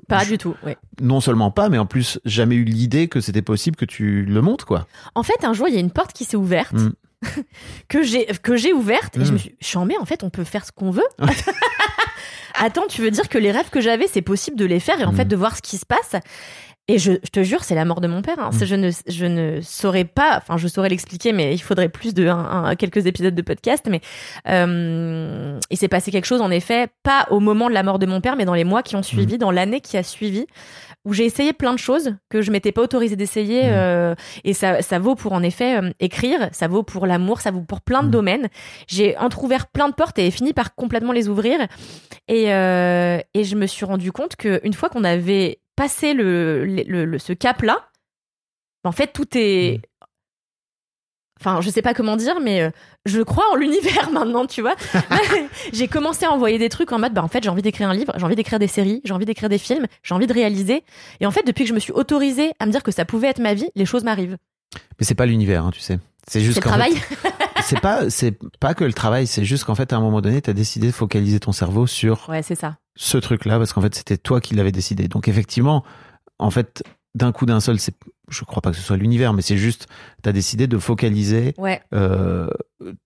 [0.07, 0.55] pas je- du tout.
[0.63, 0.77] Ouais.
[1.01, 4.41] non seulement pas, mais en plus jamais eu l'idée que c'était possible que tu le
[4.41, 4.87] montes, quoi.
[5.15, 6.91] En fait, un jour, il y a une porte qui s'est ouverte, Mm.
[7.89, 10.65] que j'ai que j'ai ouverte, et je me suis chambé, en fait, on peut faire
[10.65, 11.03] ce qu'on veut.
[12.57, 15.05] Attends, tu veux dire que les rêves que j'avais, c'est possible de les faire et
[15.05, 16.15] en fait de voir ce qui se passe?
[16.87, 18.37] Et je, je te jure, c'est la mort de mon père.
[18.39, 18.49] hein.
[18.53, 18.57] Mm.
[18.59, 22.13] C'est- Je, ne, je ne saurais pas, enfin, je saurais l'expliquer, mais il faudrait plus
[22.13, 23.87] de un- un- quelques épisodes de podcast.
[23.89, 24.01] Mais
[24.47, 28.05] euh, il s'est passé quelque chose, en effet, pas au moment de la mort de
[28.05, 30.45] mon père, mais dans les mois qui ont suivi, dans l'année qui a suivi,
[31.05, 33.63] où j'ai essayé plein de choses que je m'étais pas autorisée d'essayer.
[33.63, 33.69] Mm.
[33.73, 37.51] euh, et ça, ça vaut pour, en effet, euh, écrire, ça vaut pour l'amour, ça
[37.51, 38.11] vaut pour plein de Mm.
[38.11, 38.47] domaines.
[38.87, 41.59] J'ai entrouvert plein de portes et fini par complètement les ouvrir.
[42.27, 47.05] Et, euh, et je me suis rendu compte qu'une fois qu'on avait passé le, le-
[47.05, 47.85] le- ce cap-là,
[48.83, 49.81] en fait, tout est.
[51.41, 52.69] Enfin, je sais pas comment dire, mais euh,
[53.05, 54.75] je crois en l'univers maintenant, tu vois.
[55.73, 57.93] j'ai commencé à envoyer des trucs en mode, bah en fait, j'ai envie d'écrire un
[57.93, 60.83] livre, j'ai envie d'écrire des séries, j'ai envie d'écrire des films, j'ai envie de réaliser.
[61.19, 63.27] Et en fait, depuis que je me suis autorisée à me dire que ça pouvait
[63.27, 64.37] être ma vie, les choses m'arrivent.
[64.99, 65.99] Mais c'est pas l'univers, hein, tu sais.
[66.27, 66.95] C'est juste le travail.
[66.95, 67.29] fait,
[67.63, 70.41] c'est pas, c'est pas que le travail, c'est juste qu'en fait, à un moment donné,
[70.41, 72.77] t'as décidé de focaliser ton cerveau sur ouais, c'est ça.
[72.95, 75.07] ce truc-là, parce qu'en fait, c'était toi qui l'avais décidé.
[75.07, 75.83] Donc, effectivement,
[76.39, 76.83] en fait,
[77.15, 77.95] d'un coup d'un seul, c'est,
[78.29, 79.87] je crois pas que ce soit l'univers, mais c'est juste,
[80.21, 82.47] t'as décidé de focaliser Ouais, euh,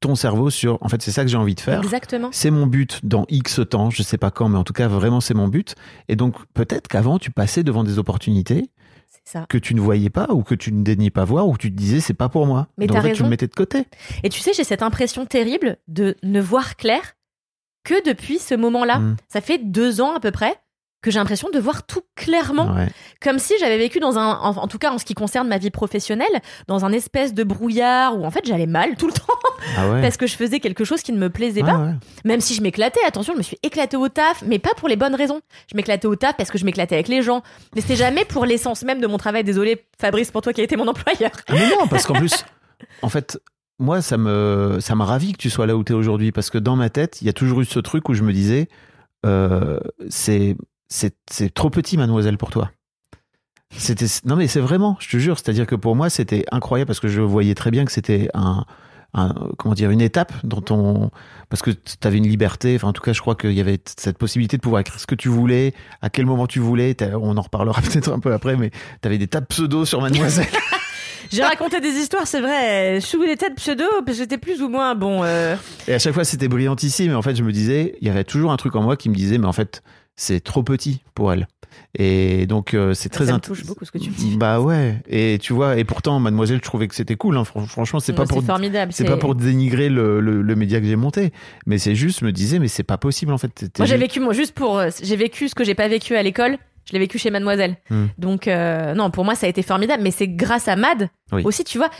[0.01, 1.79] ton cerveau sur, en fait, c'est ça que j'ai envie de faire.
[1.79, 2.29] exactement.
[2.31, 5.21] C'est mon but dans X temps, je sais pas quand, mais en tout cas, vraiment,
[5.21, 5.75] c'est mon but.
[6.09, 8.71] Et donc, peut-être qu'avant, tu passais devant des opportunités
[9.23, 9.45] ça.
[9.47, 11.71] que tu ne voyais pas ou que tu ne daignais pas voir ou que tu
[11.71, 12.67] te disais, c'est pas pour moi.
[12.77, 13.85] Mais donc, en fait, tu le mettais de côté.
[14.23, 17.01] Et tu sais, j'ai cette impression terrible de ne voir clair
[17.83, 18.99] que depuis ce moment-là.
[18.99, 19.17] Mm.
[19.27, 20.55] Ça fait deux ans à peu près
[21.01, 22.87] que j'ai l'impression de voir tout clairement, Ouais.
[23.21, 25.57] comme si j'avais vécu dans un, en, en tout cas en ce qui concerne ma
[25.57, 26.27] vie professionnelle,
[26.67, 29.23] dans un espèce de brouillard où en fait j'allais mal tout le temps
[29.77, 30.01] Ah ouais.
[30.01, 31.77] parce que je faisais quelque chose qui ne me plaisait Ouais, pas.
[31.77, 31.93] ouais.
[32.25, 34.97] Même si je m'éclatais, attention, je me suis éclatée au taf, mais pas pour les
[34.97, 35.39] bonnes raisons.
[35.71, 37.43] Je m'éclatais au taf parce que je m'éclatais avec les gens,
[37.75, 39.43] mais c'était jamais pour l'essence même de mon travail.
[39.45, 41.31] Désolé, Fabrice, pour toi qui a été mon employeur.
[41.47, 42.33] Ah, Mais non, parce qu'en plus,
[43.01, 43.39] en fait,
[43.79, 46.49] moi, ça me, ça m'a ravi que tu sois là où tu es aujourd'hui, parce
[46.49, 48.67] que dans ma tête, il y a toujours eu ce truc où je me disais,
[49.25, 50.55] euh, c'est,
[50.89, 51.13] c'est,
[51.53, 52.71] trop petit, mademoiselle, pour toi.
[53.75, 56.99] C'était, non, mais c'est vraiment, je te jure, c'est-à-dire que pour moi, c'était incroyable parce
[56.99, 58.65] que je voyais très bien que c'était un,
[59.13, 61.11] un- comment dire, une étape dont on,
[61.49, 63.79] parce que tu avais une liberté, enfin, en tout cas, je crois qu'il y avait
[63.95, 67.37] cette possibilité de pouvoir écrire ce que tu voulais, à quel moment tu voulais, on
[67.37, 70.47] en reparlera peut-être un peu après, mais tu avais des tas de pseudos sur mademoiselle.
[71.31, 74.69] J'ai raconté des histoires, c'est vrai, sous les têtes pseudo, parce que c'était plus ou
[74.69, 75.21] moins bon.
[75.23, 75.55] euh,
[75.87, 77.09] Et à chaque fois, c'était brillantissime.
[77.09, 79.09] Mais en fait, je me disais, il y avait toujours un truc en moi qui
[79.09, 79.83] me disait, mais en fait,
[80.21, 81.47] c'est trop petit pour elle.
[81.95, 84.35] Et donc, euh, c'est très ça me touche beaucoup ce que tu me dis.
[84.37, 85.01] Bah ouais.
[85.07, 87.37] Et tu vois, et pourtant, Mademoiselle, je trouvais que c'était cool.
[87.37, 87.45] hein.
[87.45, 88.43] Fran- Franchement, c'est pas pour.
[88.43, 88.91] formidable.
[88.91, 91.31] C'est pas pour dénigrer le, le, le média que j'ai monté,
[91.65, 93.71] mais c'est juste je me disais mais c'est pas possible en fait.
[93.77, 96.23] Moi, j'ai vécu, moi, juste pour, euh, j'ai vécu ce que j'ai pas vécu à
[96.23, 96.57] l'école.
[96.85, 97.77] Je l'ai vécu chez Mademoiselle.
[97.91, 98.07] Hmm.
[98.17, 100.01] Donc, euh, non, pour moi, ça a été formidable.
[100.03, 101.43] Mais c'est grâce à Mad Oui.
[101.45, 101.91] aussi, tu vois.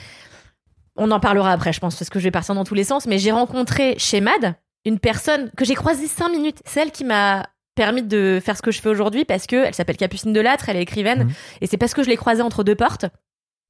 [0.96, 3.06] On en parlera après, je pense, parce que je vais partir dans tous les sens.
[3.06, 4.56] Mais j'ai rencontré chez Mad
[4.86, 6.58] une personne que j'ai croisée cinq minutes.
[6.66, 7.46] C'est elle qui m'a
[7.80, 10.76] permis de faire ce que je fais aujourd'hui parce que elle s'appelle Capucine Delattre, elle
[10.78, 11.24] est écrivaine.
[11.24, 11.32] Mhm.
[11.62, 13.06] Et c'est parce que je l'ai croisée entre deux portes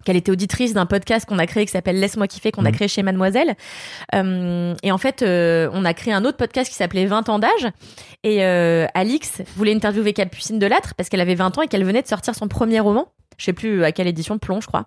[0.06, 2.76] qu'elle était auditrice d'un podcast qu'on a créé qui s'appelle Laisse-moi kiffer, qu'on a Mhm.
[2.76, 3.56] créé chez Mademoiselle.
[4.15, 7.38] Euh, et en fait, euh, on a créé un autre podcast qui s'appelait 20 ans
[7.38, 7.67] d'âge.
[8.24, 12.02] Et euh, Alix voulait interviewer Capucine Delattre parce qu'elle avait 20 ans et qu'elle venait
[12.02, 13.10] de sortir son premier roman.
[13.39, 14.86] Je sais plus à quelle édition, Plomb, je crois.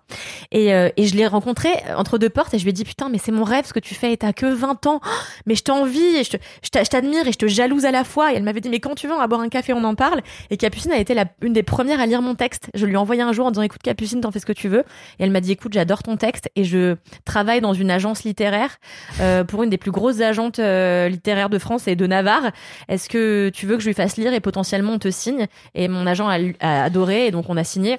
[0.51, 3.09] Et, euh, et je l'ai rencontrée entre deux portes et je lui ai dit Putain,
[3.09, 5.01] mais c'est mon rêve ce que tu fais et t'as que 20 ans.
[5.03, 5.09] Oh,
[5.47, 8.31] mais je t'envie et je t'admire et je te jalouse à la fois.
[8.31, 9.95] Et elle m'avait dit Mais quand tu veux, on va boire un café, on en
[9.95, 10.21] parle.
[10.51, 12.69] Et Capucine a été la, une des premières à lire mon texte.
[12.75, 14.67] Je lui ai envoyé un jour en disant Écoute, Capucine, t'en fais ce que tu
[14.67, 14.81] veux.
[15.19, 18.77] Et elle m'a dit Écoute, j'adore ton texte et je travaille dans une agence littéraire
[19.19, 22.51] euh, pour une des plus grosses agentes euh, littéraires de France et de Navarre.
[22.87, 25.47] Est-ce que tu veux que je lui fasse lire et potentiellement on te signe?
[25.73, 27.97] Et mon agent a adoré et donc on a signé.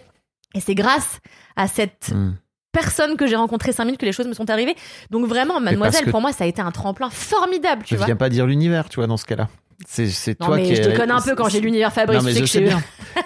[0.54, 1.18] Et c'est grâce
[1.56, 2.34] à cette Hmm.
[2.72, 4.74] personne que j'ai rencontrée cinq minutes que les choses me sont arrivées.
[5.10, 8.06] Donc vraiment, mademoiselle, pour moi, ça a été un tremplin formidable, tu Je vois.
[8.06, 9.48] viens pas dire l'univers, tu vois, dans ce cas-là.
[9.86, 12.18] C'est c'est Non toi mais qui je te connais un peu quand j'ai l'univers Fabrice.
[12.18, 12.82] Non mais je que sais je- bien.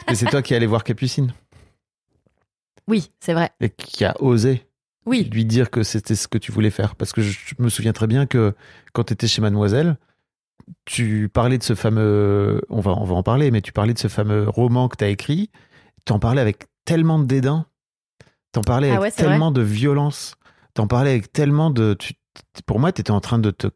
[0.09, 1.33] mais c'est toi qui es allé voir Capucine
[2.87, 3.51] Oui, c'est vrai.
[3.61, 4.67] et qui a osé
[5.05, 5.29] Oui.
[5.31, 6.95] lui dire que c'était ce que tu voulais faire.
[6.97, 8.55] Parce que je je me souviens très bien que
[8.95, 9.99] quand tu étais chez Mademoiselle,
[10.87, 12.63] tu parlais de ce fameux.
[12.71, 15.05] On va, on va en parler, mais tu parlais de ce fameux roman que tu
[15.05, 15.51] as écrit.
[16.07, 17.67] Tu en parlais avec tellement de dédain.
[18.53, 20.35] Tu en parlais Ah avec ouais, tellement de violence.
[20.75, 21.95] Tu en parlais avec tellement de.
[21.95, 22.15] tu-
[22.67, 23.67] pour moi, tu étais en train de te,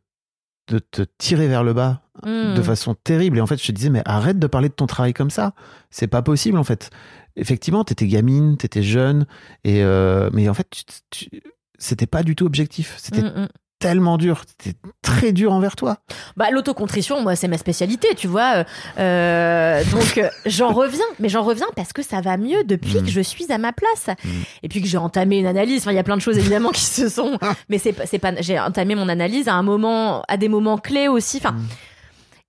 [0.69, 2.55] de te tirer vers le bas Hmm.
[2.55, 3.39] de façon terrible.
[3.39, 5.55] Et en fait, je te disais, mais arrête de parler de ton travail comme ça.
[5.91, 6.91] C'est pas possible, en fait.
[7.37, 9.27] Effectivement, t'étais gamine, t'étais jeune,
[9.65, 10.85] et euh, mais en fait, tu-
[11.31, 11.43] tu-
[11.79, 12.95] c'était pas du tout objectif.
[12.99, 13.49] C'était Mm, mm.
[13.83, 14.43] Tellement dur.
[14.47, 15.99] C'était très dur envers toi.
[16.37, 18.57] Bah l'autocontrition, moi c'est ma spécialité, tu vois.
[18.57, 18.65] euh,
[18.99, 23.03] euh, donc euh, j'en reviens, mais j'en reviens parce que ça va mieux depuis Mm.
[23.05, 24.29] que je suis à ma place Mm.
[24.63, 25.83] et puis que j'ai entamé une analyse.
[25.83, 28.19] Enfin, il y a plein de choses évidemment qui se sont, mais c'est pas, c'est
[28.19, 28.33] pas.
[28.41, 31.39] J'ai entamé mon analyse à un moment, à des moments clés aussi.
[31.39, 31.53] Enfin.
[31.53, 31.67] Mm.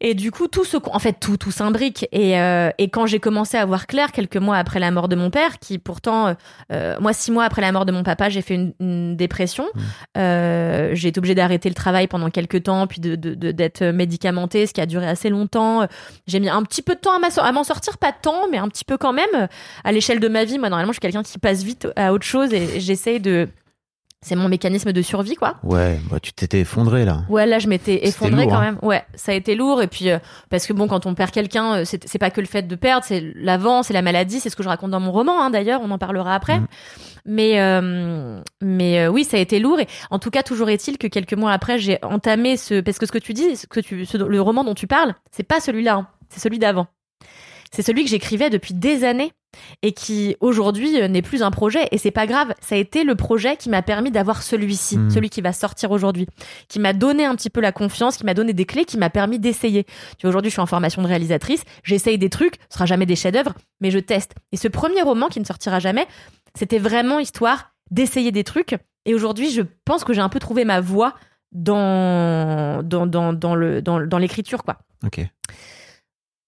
[0.02, 2.08] Et du coup, tout ce, en fait, tout, tout s'imbrique.
[2.12, 5.16] Et, euh, et quand j'ai commencé à voir clair, quelques mois après la mort de
[5.16, 6.36] mon père, qui pourtant,
[6.72, 9.66] euh, moi, six mois après la mort de mon papa, j'ai fait une, une dépression.
[10.18, 13.84] Euh, j'ai été obligée d'arrêter le travail pendant quelques temps, puis de, de- de- d'être
[13.86, 15.88] médicamentée, ce qui a duré assez longtemps.
[16.28, 18.86] J'ai mis un petit peu de temps à m'en sortir, pas tant, mais un petit
[18.86, 19.48] peu quand même.
[19.84, 22.26] À l'échelle de ma vie, moi, normalement, je suis quelqu'un qui passe vite à autre
[22.26, 23.48] chose et j'essaye de.
[24.24, 25.58] C'est mon mécanisme de survie, quoi.
[25.64, 27.24] Ouais, bah, tu t'étais effondré là.
[27.30, 28.62] Ouais, là, je m'étais lourd, quand hein.
[28.62, 28.80] même.
[28.82, 29.82] Ouais, ça a été lourd.
[29.82, 30.18] Et puis, euh,
[30.50, 33.06] parce que bon, quand on perd quelqu'un, euh, c'est pas que le fait de perdre,
[33.06, 35.82] c'est l'avant, c'est la maladie, c'est ce que je raconte dans mon roman, hein, d'ailleurs,
[35.84, 36.60] on en parlera après.
[36.60, 36.68] Mhm.
[37.26, 39.80] Mais, euh, mais euh, oui, ça a été lourd.
[39.80, 42.82] Et en tout cas, toujours est-il que quelques mois après, j'ai entamé ce.
[42.82, 45.14] Parce que ce que tu dis, ce que tu, ce- le roman dont tu parles,
[45.32, 46.88] c'est pas celui-là, hein, c'est celui d'avant.
[47.72, 49.32] C'est celui que j'écrivais depuis des années
[49.82, 51.88] et qui aujourd'hui euh, n'est plus un projet.
[51.92, 55.10] Et c'est pas grave ça a été le projet qui m'a permis d'avoir celui-ci Mhm.
[55.10, 56.28] celui qui va sortir aujourd'hui
[56.68, 59.10] qui m'a donné un petit peu la confiance qui m'a donné des clés qui m'a
[59.10, 59.84] permis d'essayer.
[59.84, 63.06] Tu vois aujourd'hui je suis en formation de réalisatrice j'essaye des trucs ce sera jamais
[63.06, 64.34] des chefs-d'œuvre mais je teste.
[64.52, 66.06] Et ce premier roman qui ne sortira jamais
[66.56, 68.76] c'était vraiment histoire d'essayer des trucs.
[69.06, 71.14] Et aujourd'hui je pense que j'ai un peu trouvé ma voie
[71.52, 74.78] dans dans dans, dans le dans, dans l'écriture quoi.
[75.06, 75.26] Ok.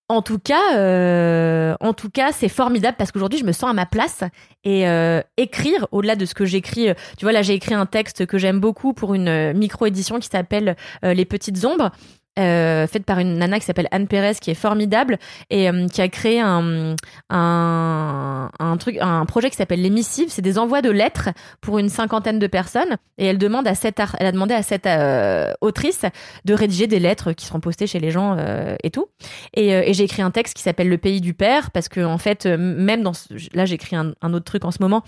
[0.08, 3.74] En tout cas, euh, en tout cas, c'est formidable parce qu'aujourd'hui, je me sens à
[3.74, 4.24] ma place
[4.64, 6.90] et euh, écrire au-delà de ce que j'écris.
[6.90, 10.20] euh, Tu vois, là, j'ai écrit un texte que j'aime beaucoup pour une euh, micro-édition
[10.20, 11.92] qui s'appelle Les Petites Ombres.
[12.40, 15.18] Euh, faite par une nana qui s'appelle Anne Pérez, qui est formidable
[15.50, 16.96] et euh, qui a créé un,
[17.30, 20.30] un, un truc, un projet qui s'appelle les missives.
[20.30, 21.30] C'est des envois de lettres
[21.62, 24.86] pour une cinquantaine de personnes et elle demande à cette, elle a demandé à cette
[24.86, 26.04] euh, autrice
[26.46, 29.08] de rédiger des lettres qui seront postées chez les gens euh, et tout.
[29.54, 32.02] Et, euh, et j'ai écrit un texte qui s'appelle Le pays du père parce que
[32.04, 35.04] en fait, euh, même dans ce- là, j'écris un, un autre truc en ce moment.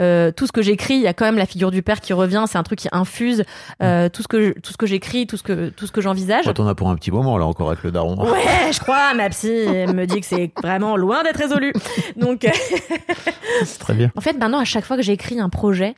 [0.00, 2.12] Euh, tout ce que j'écris, il y a quand même la figure du père qui
[2.12, 2.44] revient.
[2.46, 3.42] C'est un truc qui infuse
[3.82, 6.00] euh, tout ce que je- tout ce que j'écris, tout ce que tout ce que
[6.00, 6.44] j'envisage.
[6.68, 8.16] A pour un petit moment, là, encore avec le daron.
[8.30, 11.72] Ouais, je crois, ma psy me dit que c'est vraiment loin d'être résolu.
[12.16, 12.46] Donc,
[13.64, 14.12] C'est très bien.
[14.16, 15.94] en fait, maintenant, à chaque fois que j'écris un projet,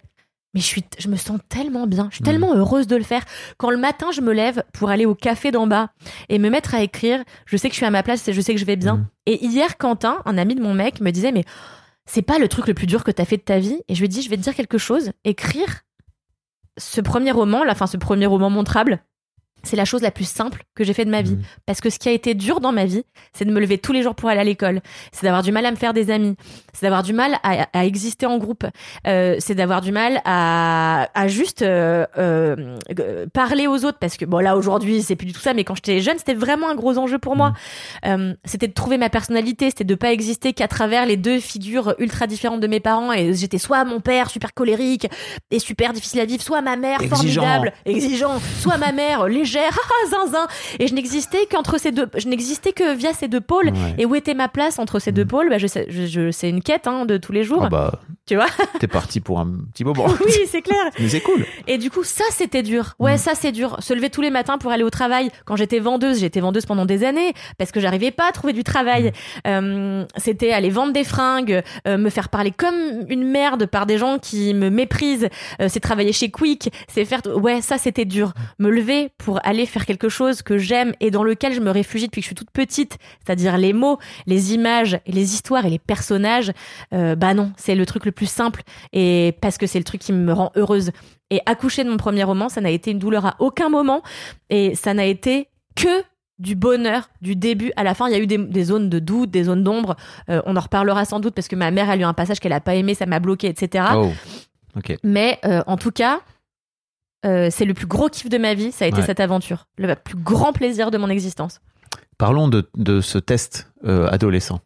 [0.55, 3.25] mais je suis, je me sens tellement bien, je suis tellement heureuse de le faire.
[3.57, 5.91] Quand le matin, je me lève pour aller au café d'en bas
[6.29, 8.41] et me mettre à écrire, je sais que je suis à ma place et je
[8.41, 8.97] sais que je vais bien.
[8.97, 9.07] Mhm.
[9.27, 11.45] Et hier, Quentin, un ami de mon mec, me disait, mais
[12.07, 13.81] c'est pas le truc le plus dur que t'as fait de ta vie.
[13.89, 15.13] Et je lui ai dit, je vais te dire quelque chose.
[15.25, 15.83] Écrire
[16.79, 19.03] ce premier roman, la fin, ce premier roman montrable,
[19.63, 21.37] c'est la chose la plus simple que j'ai fait de ma vie.
[21.37, 21.43] Mhm.
[21.67, 23.93] Parce que ce qui a été dur dans ma vie, c'est de me lever tous
[23.93, 24.81] les jours pour aller à l'école.
[25.13, 26.37] C'est d'avoir du mal à me faire des amis.
[26.73, 28.65] C'est d'avoir du mal à, à exister en groupe.
[29.07, 32.77] Euh, c'est d'avoir du mal à, à juste euh, euh,
[33.33, 33.99] parler aux autres.
[33.99, 35.55] Parce que, bon, là, aujourd'hui, c'est plus du tout ça.
[35.55, 37.53] Mais quand j'étais jeune, c'était vraiment un gros enjeu pour moi.
[38.07, 39.71] Euh, c'était de trouver ma personnalité.
[39.71, 43.13] C'était de pas exister qu'à travers les deux figures ultra différentes de mes parents.
[43.13, 45.07] Et j'étais soit mon père, super colérique
[45.51, 47.43] et super difficile à vivre, soit ma mère, Exigeant.
[47.43, 50.47] formidable, exigeant, soit ma mère, légère, haha, zinzin.
[50.79, 53.69] Et je n'existais qu'entre ces deux, je n'existais que via ces deux pôles.
[53.69, 53.95] Ouais.
[53.99, 55.49] Et où était ma place entre ces deux pôles?
[55.51, 58.01] Bah, je sais, je, je- C'est une quête hein, de tous les jours, Ah bah,
[58.27, 58.47] tu vois?
[58.81, 60.07] t'es parti pour un petit moment.
[60.25, 60.85] oui, c'est clair.
[60.99, 61.45] Mais c'est cool.
[61.67, 62.95] Et du coup, ça, c'était dur.
[62.99, 63.19] Ouais, Mm.
[63.19, 63.77] ça, c'est dur.
[63.81, 65.31] Se lever tous les matins pour aller au travail.
[65.45, 68.63] Quand j'étais vendeuse, j'étais vendeuse pendant des années parce que j'arrivais pas à trouver du
[68.65, 69.13] travail.
[69.47, 72.75] Euh, c'était aller vendre des fringues, euh, me faire parler comme
[73.09, 75.29] une merde par des gens qui me méprisent.
[75.61, 76.73] Euh, c'est travailler chez Quick.
[76.89, 77.21] C'est faire.
[77.35, 78.33] Ouais, ça, c'était dur.
[78.59, 82.07] Me lever pour aller faire quelque chose que j'aime et dans lequel je me réfugie
[82.07, 85.79] depuis que je suis toute petite, c'est-à-dire les mots, les images, les histoires et les
[85.79, 86.53] personnages.
[86.93, 90.01] Euh, bah non, c'est le truc le plus simple et parce que c'est le truc
[90.01, 90.91] qui me rend heureuse.
[91.31, 94.03] Et accoucher de mon premier roman, ça n'a été une douleur à aucun moment
[94.49, 96.03] et ça n'a été que
[96.41, 98.09] du bonheur du début à la fin.
[98.09, 99.95] Il y a eu des, des zones de doute, des zones d'ombre.
[100.29, 102.53] Euh, on en reparlera sans doute parce que ma mère a lu un passage qu'elle
[102.53, 103.85] a pas aimé, ça m'a bloqué, etc.
[103.95, 104.11] Oh.
[105.05, 106.21] Mais euh, en tout cas,
[107.27, 108.73] euh, c'est le plus gros kiff de ma vie.
[108.73, 109.07] Ça a été Ouais.
[109.07, 111.61] cette aventure, le plus grand plaisir de mon existence.
[112.19, 114.61] Parlons de, de ce test euh, adolescent,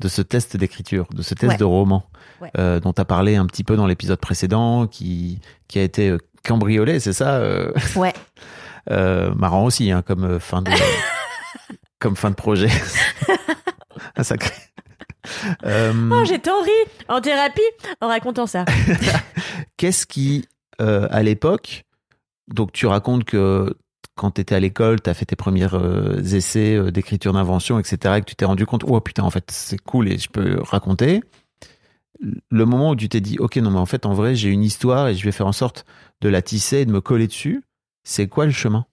[0.00, 1.58] de ce test d'écriture, de ce test Ouais.
[1.58, 2.04] de roman
[2.40, 2.50] Ouais.
[2.58, 6.16] euh, dont tu as parlé un petit peu dans l'épisode précédent, qui, qui a été
[6.44, 7.40] cambriolé, c'est ça
[7.96, 8.12] Ouais.
[8.90, 10.70] Marrant aussi, hein, comme, fin de,
[12.00, 12.68] comme fin de projet.
[14.16, 14.54] un sacré.
[15.64, 16.70] Euh, Oh, j'ai tant ri
[17.08, 17.60] en thérapie
[18.00, 18.64] en racontant ça.
[19.76, 20.48] Qu'est-ce qui,
[20.80, 21.84] euh, à l'époque,
[22.48, 23.76] donc tu racontes que
[24.14, 27.78] quand tu étais à l'école, tu as fait tes premiers euh, essais euh, d'écriture d'invention,
[27.78, 30.28] etc., et que tu t'es rendu compte, oh putain, en fait, c'est cool et je
[30.28, 31.22] peux raconter.
[32.50, 34.62] Le moment où tu t'es dit, ok, non, mais en fait, en vrai, j'ai une
[34.62, 35.86] histoire et je vais faire en sorte
[36.20, 37.62] de la tisser et de me coller dessus,
[38.04, 38.86] c'est quoi le chemin?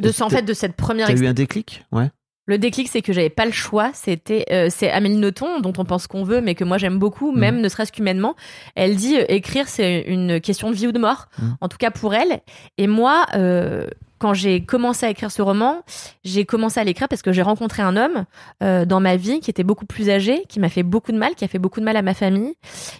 [0.00, 1.84] De en fait de cette première T'as eu un déclic?
[1.92, 2.10] Ouais.
[2.48, 3.90] Le déclic, c'est que j'avais pas le choix.
[3.92, 7.30] C'était, euh, c'est Amélie Nothomb, dont on pense qu'on veut, mais que moi j'aime beaucoup,
[7.30, 7.38] Mhm.
[7.38, 8.34] même ne serait-ce qu'humainement.
[8.74, 11.56] Elle dit euh, écrire, c'est une question de vie ou de mort, Mhm.
[11.60, 12.40] en tout cas pour elle.
[12.78, 13.86] Et moi, euh,
[14.18, 15.82] quand j'ai commencé à écrire ce roman,
[16.24, 18.24] j'ai commencé à l'écrire parce que j'ai rencontré un homme
[18.62, 21.34] euh, dans ma vie qui était beaucoup plus âgé, qui m'a fait beaucoup de mal,
[21.34, 22.54] qui a fait beaucoup de mal à ma famille,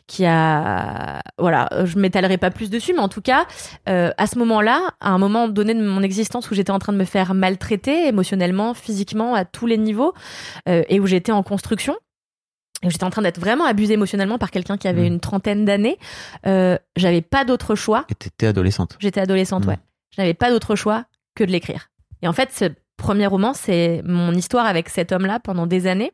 [0.07, 3.47] qui a, voilà, euh, je m'étalerai pas plus dessus, mais en tout cas,
[3.89, 6.93] euh, à ce moment-là, à un moment donné de mon existence où j'étais en train
[6.93, 10.15] de me faire maltraiter émotionnellement, physiquement, à tous les niveaux,
[10.69, 11.97] euh, et où j'étais en construction,
[12.85, 15.07] et j'étais en train d'être vraiment abusée émotionnellement par quelqu'un qui avait Mhm.
[15.15, 15.99] une trentaine d'années,
[16.47, 18.05] euh, j'avais pas d'autre choix.
[18.09, 18.97] Et t'étais adolescente.
[19.01, 19.71] J'étais adolescente, Mhm.
[19.71, 19.79] ouais.
[20.19, 21.05] N'avais pas d'autre choix
[21.35, 21.91] que de l'écrire.
[22.23, 26.13] Et en fait, ce premier roman, c'est mon histoire avec cet homme-là pendant des années.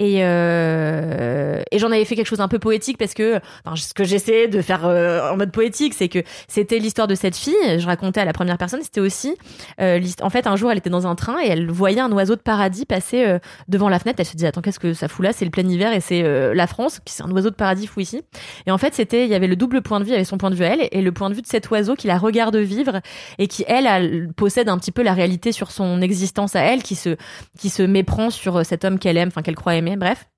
[0.00, 3.94] Et, euh, et j'en avais fait quelque chose un peu poétique parce que enfin, ce
[3.94, 7.54] que j'essayais de faire euh, en mode poétique, c'est que c'était l'histoire de cette fille.
[7.78, 8.80] Je racontais à la première personne.
[8.82, 9.36] C'était aussi,
[9.80, 12.34] euh, en fait, un jour, elle était dans un train et elle voyait un oiseau
[12.34, 14.18] de paradis passer euh, devant la fenêtre.
[14.18, 15.32] Elle se dit attends, qu'est-ce que ça fout là?
[15.32, 17.00] C'est le plein hiver et c'est euh, la France.
[17.04, 18.22] qui C'est un oiseau de paradis fou ici.
[18.66, 20.24] Et en fait, c'était, il y avait le double point de vue, il y avait
[20.24, 22.08] son point de vue à elle et le point de vue de cet oiseau qui
[22.08, 23.00] la regarde vivre
[23.38, 26.82] et qui elle, elle possède un petit peu la réalité sur son existence à elle,
[26.82, 27.16] qui se
[27.58, 30.28] qui se méprend sur euh, cet homme qu'elle aime, enfin qu'elle croit aimer, bref.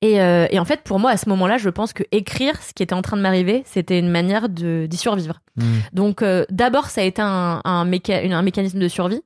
[0.00, 2.72] Et, euh, et en fait, pour moi, à ce moment-là, je pense que écrire ce
[2.72, 5.40] qui était en train de m'arriver, c'était une manière d'y survivre.
[5.56, 5.66] Mhm.
[5.92, 9.20] Donc, euh, d'abord, ça a été un, un, méca- une- un mécanisme de survie.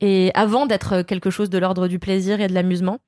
[0.00, 2.98] Et avant d'être quelque chose de l'ordre du plaisir et de l'amusement.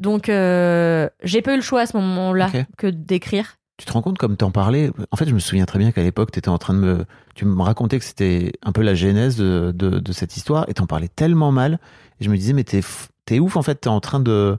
[0.00, 3.56] Donc, euh, j'ai pas eu le choix à ce moment-là que d'écrire.
[3.76, 4.90] tu te rends compte comme t'en parlais?
[5.10, 7.04] En fait, je me souviens très bien qu'à l'époque, t'étais en train de me,
[7.34, 10.74] tu me racontais que c'était un peu la genèse de, de, de cette histoire et
[10.74, 11.78] t'en parlais tellement mal.
[12.18, 14.56] Et je me disais, mais t'es ouf, en fait, t'es en train de,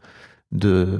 [0.51, 0.99] de,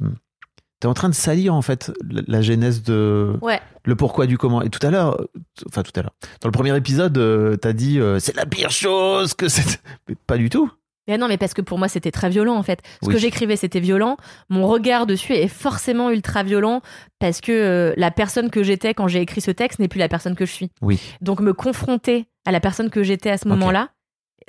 [0.80, 1.92] t'es en train de salir, en fait,
[2.28, 3.60] la, genèse de, Ouais.
[3.86, 4.62] le pourquoi du comment.
[4.62, 5.20] Et tout à l'heure,
[5.68, 8.72] enfin, tout à l'heure, dans le premier épisode, euh, t'as dit, euh, c'est la pire
[8.72, 9.82] chose que c'est.
[10.28, 10.72] Pas du tout.
[11.08, 12.82] Mais non, mais parce que pour moi, c'était très violent en fait.
[13.02, 13.14] Ce Oui.
[13.16, 14.16] que j'écrivais, c'était violent.
[14.50, 16.82] Mon regard dessus est forcément ultra violent
[17.18, 20.08] parce que euh, la personne que j'étais quand j'ai écrit ce texte n'est plus la
[20.08, 20.70] personne que je suis.
[20.84, 21.00] Oui.
[21.22, 23.90] Donc me confronter à la personne que j'étais à ce moment-là,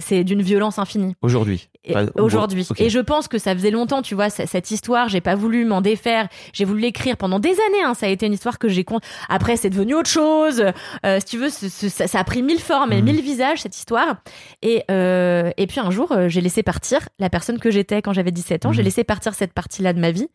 [0.01, 1.15] c'est d'une violence infinie.
[1.23, 1.69] Aujourd'hui.
[2.17, 2.67] Aujourd'hui.
[2.79, 5.81] Et je pense que ça faisait longtemps, tu vois, cette histoire, j'ai pas voulu m'en
[5.81, 6.29] défaire.
[6.53, 7.83] J'ai voulu l'écrire pendant des années.
[7.85, 7.95] Hein.
[7.95, 8.85] Ça a été une histoire que j'ai.
[8.85, 10.65] con- Après, c'est devenu autre chose.
[11.07, 13.05] Euh, si tu veux, ça, ça a pris mille formes et Mhm.
[13.13, 14.17] mille visages cette histoire.
[14.63, 18.13] Et euh, et puis un jour, euh, j'ai laissé partir la personne que j'étais quand
[18.13, 18.73] j'avais 17 ans.
[18.73, 18.85] J'ai Mhm.
[18.85, 20.29] laissé partir cette partie-là de ma vie.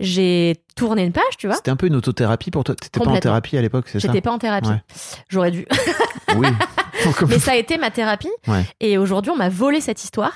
[0.00, 1.56] J'ai tourné une page, tu vois.
[1.56, 2.74] C'était un peu une autothérapie pour toi.
[2.74, 4.08] T'étais pas en thérapie à l'époque, c'est ça?
[4.08, 4.68] J'étais pas en thérapie.
[4.68, 4.82] Ouais.
[5.28, 5.66] J'aurais dû.
[6.36, 6.48] Oui.
[7.28, 8.30] Mais ça a été ma thérapie.
[8.46, 8.64] Ouais.
[8.80, 10.32] Et aujourd'hui, on m'a volé cette histoire.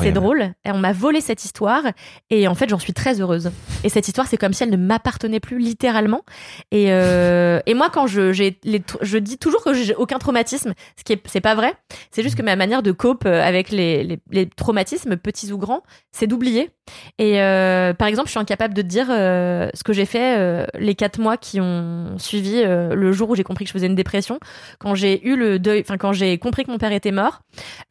[0.00, 0.52] C'est drôle.
[0.64, 1.82] Et on m'a volé cette histoire.
[2.30, 3.50] Et en fait, j'en suis très heureuse.
[3.82, 6.22] Et cette histoire, c'est comme si elle ne m'appartenait plus littéralement.
[6.70, 8.58] Et, euh, et moi, quand je, j'ai
[9.00, 11.74] je dis toujours que j'ai aucun traumatisme, ce qui est, c'est pas vrai.
[12.10, 15.58] C'est juste que ma manière de cope euh, avec les, les, les traumatismes, petits ou
[15.58, 16.70] grands, c'est d'oublier.
[17.18, 20.94] Et euh, par exemple, je suis incapable de dire euh, ce que j'ai fait les
[20.94, 24.38] quatre mois qui ont suivi le jour où j'ai compris que je faisais une dépression,
[24.78, 27.40] quand j'ai eu le deuil, enfin quand j'ai compris que mon père était mort.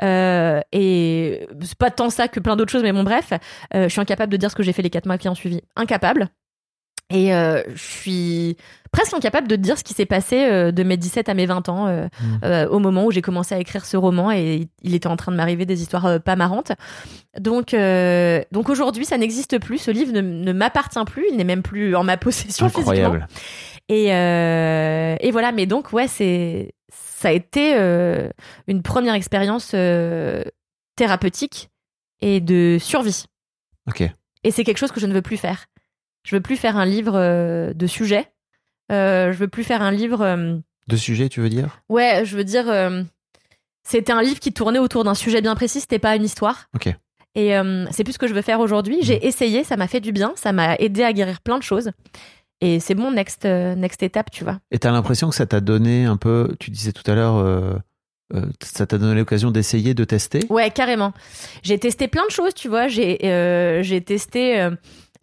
[0.02, 3.32] Et c'est pas tant ça que plein d'autres choses, mais bon bref,
[3.74, 5.36] euh, je suis incapable de dire ce que j'ai fait les quatre mois qui ont
[5.36, 5.62] suivi.
[5.76, 6.30] Incapable.
[7.10, 8.58] Et euh, je suis
[8.92, 11.70] presque incapable de dire ce qui s'est passé euh, de mes 17 à mes 20
[11.70, 12.40] ans, euh, Mm.
[12.46, 15.32] euh, au moment où j'ai commencé à écrire ce roman et il était en train
[15.32, 16.72] de m'arriver des histoires pas marrantes.
[17.40, 17.76] Donc,
[18.52, 19.78] donc aujourd'hui, ça n'existe plus.
[19.80, 21.26] Ce livre ne, ne m'appartient plus.
[21.30, 22.92] Il n'est même plus en ma possession physiquement.
[22.94, 23.28] Incroyable.
[23.90, 27.76] Et, euh, et voilà, mais donc, ouais, c'est, ça a été
[28.68, 29.76] une première expérience
[30.96, 31.70] thérapeutique
[32.22, 33.26] et de survie.
[33.88, 34.04] Ok.
[34.44, 35.66] Et c'est quelque chose que je ne veux plus faire.
[36.26, 38.32] Je veux plus faire un livre euh, de sujet.
[38.92, 40.22] Euh, je veux plus faire un livre.
[40.22, 41.82] euh, De sujet, tu veux dire?
[41.90, 42.70] Ouais, je veux dire.
[42.70, 43.04] euh,
[43.84, 45.82] c'était un livre qui tournait autour d'un sujet bien précis.
[45.82, 46.70] C'était pas une histoire.
[46.76, 46.94] Ok.
[47.36, 49.00] Et euh, c'est plus ce que je veux faire aujourd'hui.
[49.02, 51.92] J'ai essayé, ça m'a fait du bien, ça m'a aidé à guérir plein de choses.
[52.62, 54.60] Et c'est bon, next, euh, next étape, tu vois.
[54.72, 57.74] Et t'as l'impression que ça t'a donné un peu, tu disais tout à l'heure, euh,
[58.34, 60.42] euh, ça t'a donné l'occasion d'essayer, de tester?
[60.50, 61.14] Ouais, carrément.
[61.62, 62.88] J'ai testé plein de choses, tu vois.
[62.88, 64.70] J'ai euh, testé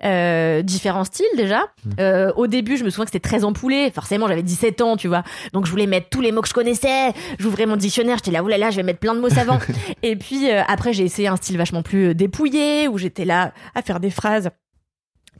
[0.05, 1.64] euh, différents styles déjà.
[1.98, 3.90] Euh, au début, je me souviens que c'était très ampoulé.
[3.90, 5.24] Forcément, j'avais 17 ans, tu vois.
[5.53, 7.12] Donc, je voulais mettre tous les mots que je connaissais.
[7.38, 9.59] J'ouvrais mon dictionnaire, j'étais là, oulala, je vais mettre plein de mots savants.
[10.03, 14.01] Et puis, après, j'ai essayé un style vachement plus dépouillé, où j'étais là à faire
[14.01, 14.51] des phrases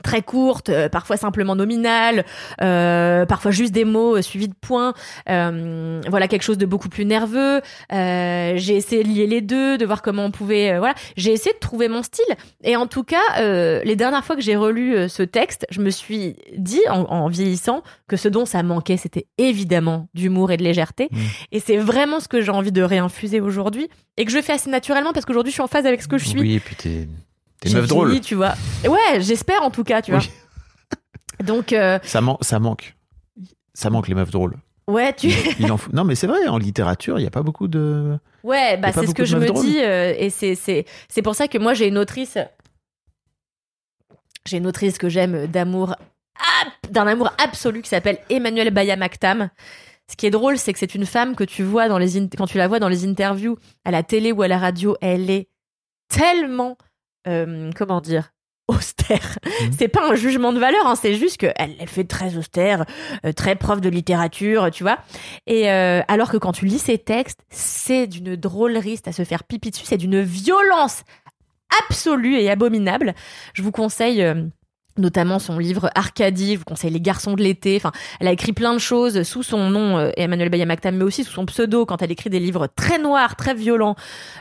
[0.01, 2.25] très courtes, euh, parfois simplement nominales,
[2.61, 4.93] euh, parfois juste des mots euh, suivis de points.
[5.29, 7.61] Euh, voilà, quelque chose de beaucoup plus nerveux.
[7.93, 10.77] Euh, j'ai essayé de lier les deux, de voir comment on pouvait.
[10.77, 12.25] voilà, j'ai essayé de trouver mon style.
[12.63, 15.89] Et en tout cas, euh, les dernières fois que j'ai relu ce texte, je me
[15.89, 20.63] suis dit, en, en vieillissant, que ce dont ça manquait, c'était évidemment d'humour et de
[20.63, 21.07] légèreté.
[21.11, 21.17] Mmh.
[21.51, 24.69] Et c'est vraiment ce que j'ai envie de réinfuser aujourd'hui et que je fais assez
[24.69, 26.39] naturellement parce qu'aujourd'hui, je suis en phase avec ce que je suis.
[26.39, 27.07] Oui, et puis t'es,
[27.61, 28.09] t'es J'ai meuf drôle.
[28.09, 28.55] vieilli, tu vois.
[28.85, 30.19] Ouais, j'espère en tout cas, tu vois.
[30.19, 31.45] Oui.
[31.45, 32.95] Donc, euh, Ça, man- ça manque.
[33.73, 34.57] Ça manque les meufs drôles.
[34.87, 35.29] ouais, tu.
[35.59, 38.17] Il en faut- Non, mais c'est vrai, en littérature, il n'y a pas beaucoup de.
[38.43, 41.57] Ouais, bah c'est ce que je me drôles dis euh, et c'est pour ça que
[41.59, 42.37] moi j'ai une autrice
[44.47, 45.95] j'ai une autrice que j'aime d'amour
[46.89, 49.49] d'un amour absolu qui s'appelle Emmanuelle Baya Maktam.
[50.09, 52.47] Ce qui est drôle, c'est que c'est une femme que tu vois dans les quand
[52.47, 55.47] tu la vois dans les interviews à la télé ou à la radio, elle est
[56.09, 56.77] tellement
[57.27, 58.31] euh, comment dire
[58.67, 59.37] austère.
[59.43, 59.71] Mhm.
[59.77, 62.85] C'est pas un jugement de valeur, hein, c'est juste qu'elle elle fait très austère,
[63.25, 64.99] euh, très prof de littérature, tu vois.
[65.47, 69.23] Et euh, alors que quand tu lis ses textes, c'est d'une drôlerie, c'est à se
[69.23, 71.03] faire pipi dessus, c'est d'une violence
[71.85, 73.13] absolue et abominable.
[73.53, 74.45] Je vous conseille euh,
[75.01, 77.75] notamment son livre Arcadie, je vous conseille Les garçons de l'été.
[77.75, 81.23] Enfin, elle a écrit plein de choses sous son nom, euh, Emmanuel Bayamaktam, mais aussi
[81.23, 83.95] sous son pseudo quand elle écrit des livres très noirs, très violents,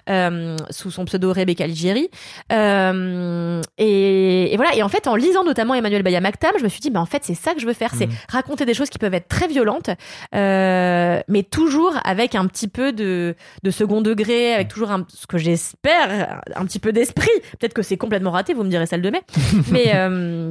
[0.08, 2.10] euh, sous son pseudo Rebecca Ligieri.
[2.52, 4.74] Euh, et, et voilà.
[4.76, 7.22] Et en fait, en lisant notamment Emmanuel Bayamaktam, je me suis dit, bah en fait,
[7.24, 8.12] c'est ça que je veux faire, c'est Mhm.
[8.28, 9.90] raconter des choses qui peuvent être très violentes,
[10.34, 15.26] euh, mais toujours avec un petit peu de, de second degré, avec toujours un, ce
[15.26, 17.28] que j'espère, un petit peu d'esprit.
[17.58, 19.22] Peut-être que c'est complètement raté, vous me direz celle de mai.
[19.70, 20.49] mais, euh,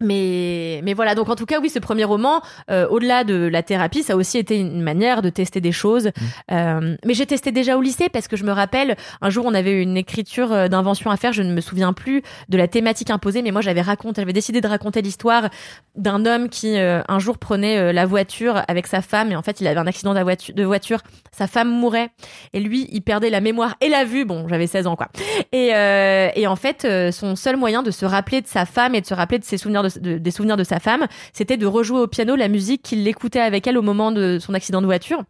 [0.00, 3.62] mais mais voilà donc en tout cas oui ce premier roman euh, au-delà de la
[3.62, 6.10] thérapie ça a aussi été une manière de tester des choses.
[6.50, 9.54] Euh, mais j'ai testé déjà au lycée parce que je me rappelle un jour on
[9.54, 13.10] avait une écriture euh, d'invention à faire je ne me souviens plus de la thématique
[13.10, 15.48] imposée mais moi j'avais raconté j'avais décidé de raconter l'histoire
[15.96, 19.42] d'un homme qui euh, un jour prenait euh, la voiture avec sa femme et en
[19.42, 21.00] fait il avait un accident de voiture, de voiture.
[21.32, 22.10] Sa femme mourait
[22.52, 24.24] et lui il perdait la mémoire et la vue.
[24.24, 25.08] Bon j'avais 16 ans quoi.
[25.52, 28.94] Et, euh, et en fait euh, son seul moyen de se rappeler de sa femme
[28.94, 31.56] et de se rappeler de ses souvenirs de, de- des souvenirs de sa femme c'était
[31.56, 34.80] de rejouer au piano la musique qu'il écoutait avec elle au moment de son accident
[34.80, 35.22] de voiture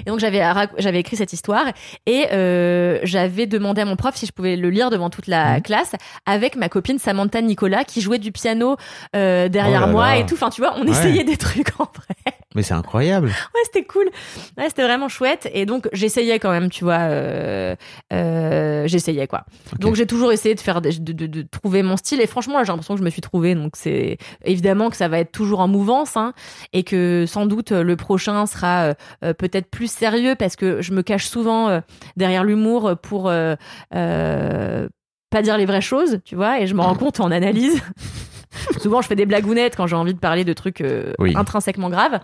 [0.00, 0.40] et donc j'avais
[0.78, 1.66] j'avais écrit cette histoire
[2.06, 5.60] et euh, j'avais demandé à mon prof si je pouvais le lire devant toute la
[5.60, 5.92] classe
[6.24, 8.76] avec ma copine Samantha Nicolas qui jouait du piano
[9.14, 10.16] euh, derrière Oh là moi là.
[10.18, 10.32] et tout.
[10.34, 10.90] Enfin tu vois, on Ouais.
[10.92, 12.35] essayait des trucs en vrai.
[12.56, 13.28] Mais c'est incroyable.
[13.28, 14.06] Ouais, c'était cool.
[14.58, 15.48] Ouais, c'était vraiment chouette.
[15.52, 17.76] Et donc j'essayais quand même, tu vois, euh,
[18.12, 19.44] euh, j'essayais quoi.
[19.78, 22.64] Donc j'ai toujours essayé de faire de, de, de trouver mon style et franchement là
[22.64, 23.54] j'ai l'impression que je me suis trouvée.
[23.54, 26.32] Donc c'est évidemment que ça va être toujours en mouvance hein,
[26.72, 31.02] et que sans doute le prochain sera euh, peut-être plus sérieux parce que je me
[31.02, 31.80] cache souvent
[32.16, 33.30] derrière l'humour pour
[35.30, 37.80] pas dire les vraies choses, tu vois, et je me rends compte en analyse.
[38.80, 41.34] Souvent, je fais des blagounettes quand j'ai envie de parler de trucs euh, Oui.
[41.36, 42.20] intrinsèquement graves.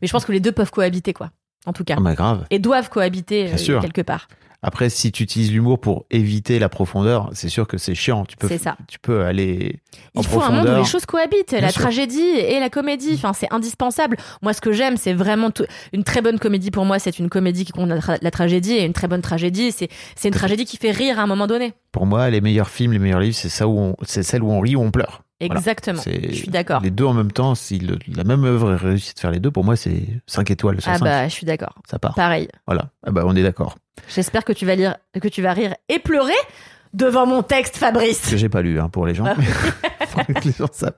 [0.00, 1.30] Mais je pense que les deux peuvent cohabiter, quoi.
[1.66, 1.94] En tout cas.
[1.98, 2.46] Ah bah grave.
[2.50, 3.80] Et doivent cohabiter Bien euh, sûr.
[3.80, 4.28] quelque part.
[4.60, 8.24] Après, si tu utilises l'humour pour éviter la profondeur, c'est sûr que c'est chiant.
[8.24, 8.76] Tu peux, ça.
[8.88, 9.78] tu peux aller
[10.16, 11.82] en Il faut un monde où les choses cohabitent, la sûr.
[11.82, 13.12] tragédie et la comédie.
[13.14, 14.16] Enfin, c'est indispensable.
[14.42, 16.72] Moi, ce que j'aime, c'est vraiment tout- une très bonne comédie.
[16.72, 19.22] Pour moi, c'est une comédie qui compte la, tra- la tragédie et une très bonne
[19.22, 21.72] tragédie, c'est c'est une tragédie qui fait rire à un moment donné.
[21.92, 24.50] Pour moi, les meilleurs films, les meilleurs livres, c'est ça où on, c'est celle où
[24.50, 25.22] on rit ou on pleure.
[25.40, 26.02] Exactement.
[26.04, 26.80] Je suis d'accord.
[26.82, 29.50] Les deux en même temps, si le- la même œuvre réussit de faire les deux,
[29.50, 31.04] pour moi, c'est 5 étoiles sur Ah 5.
[31.04, 31.74] bah, je suis d'accord.
[31.88, 32.14] Ça part.
[32.14, 32.48] Pareil.
[32.66, 32.90] Voilà.
[33.06, 33.76] Ah bah, on est d'accord.
[34.14, 36.32] J'espère que tu vas lire, que tu vas rire et pleurer
[36.94, 38.30] devant mon texte, Fabrice.
[38.30, 39.26] Que j'ai pas lu, hein, pour les gens.
[39.26, 39.36] Ah.
[40.08, 40.94] Faut que les gens savent.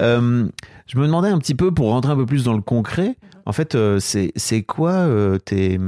[0.00, 0.46] Euh,
[0.86, 3.16] je me demandais un petit peu, pour rentrer un peu plus dans le concret,
[3.46, 5.78] en fait, euh, c'est, c'est quoi euh, tes.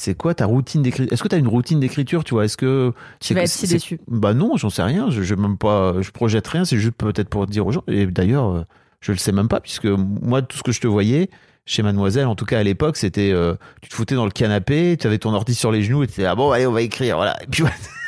[0.00, 2.44] C'est quoi ta routine d'écriture Est-ce que tu as une routine d'écriture Tu vois?
[2.44, 3.98] Est-ce que Tu vas être si déçu.
[4.06, 5.10] Bah non, j'en sais rien.
[5.10, 6.64] Je, je même pas, je projette rien.
[6.64, 7.82] C'est juste peut-être pour dire aux gens.
[7.88, 8.62] Et d'ailleurs, euh,
[9.00, 11.30] je le sais même pas puisque moi, tout ce que je te voyais
[11.66, 14.96] chez Mademoiselle, en tout cas à l'époque, c'était euh, tu te foutais dans le canapé,
[15.00, 17.16] tu avais ton ordi sur les genoux et tu ah bon allez on va écrire
[17.16, 17.36] voilà.
[17.42, 17.64] Et puis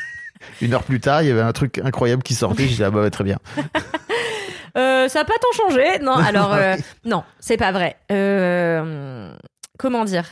[0.63, 2.69] une heure plus tard, il y avait un truc incroyable qui sortait.
[2.69, 3.39] J'ai dit ah bah très bien.
[4.77, 5.99] Euh, ça n'a pas tant changé.
[6.01, 7.97] Non, alors, euh, non, c'est pas vrai.
[8.11, 9.33] Euh,
[9.81, 10.27] comment dire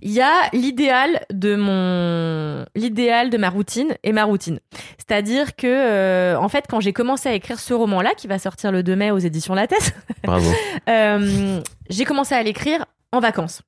[0.00, 4.60] Il y a l'idéal de mon, l'idéal de ma routine et ma routine.
[4.96, 8.70] C'est-à-dire que, euh, en fait, quand j'ai commencé à écrire ce roman-là, qui va sortir
[8.70, 10.48] le 2 mai aux éditions La Tête, Bravo.
[10.88, 13.62] euh, j'ai commencé à l'écrire en vacances.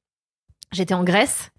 [0.73, 1.51] J'étais en Grèce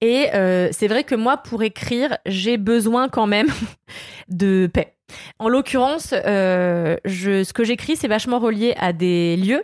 [0.00, 3.48] et euh, c'est vrai que moi, pour écrire, j'ai besoin quand même
[4.28, 4.94] de paix.
[5.38, 9.62] En l'occurrence, euh, je, ce que j'écris, c'est vachement relié à des lieux,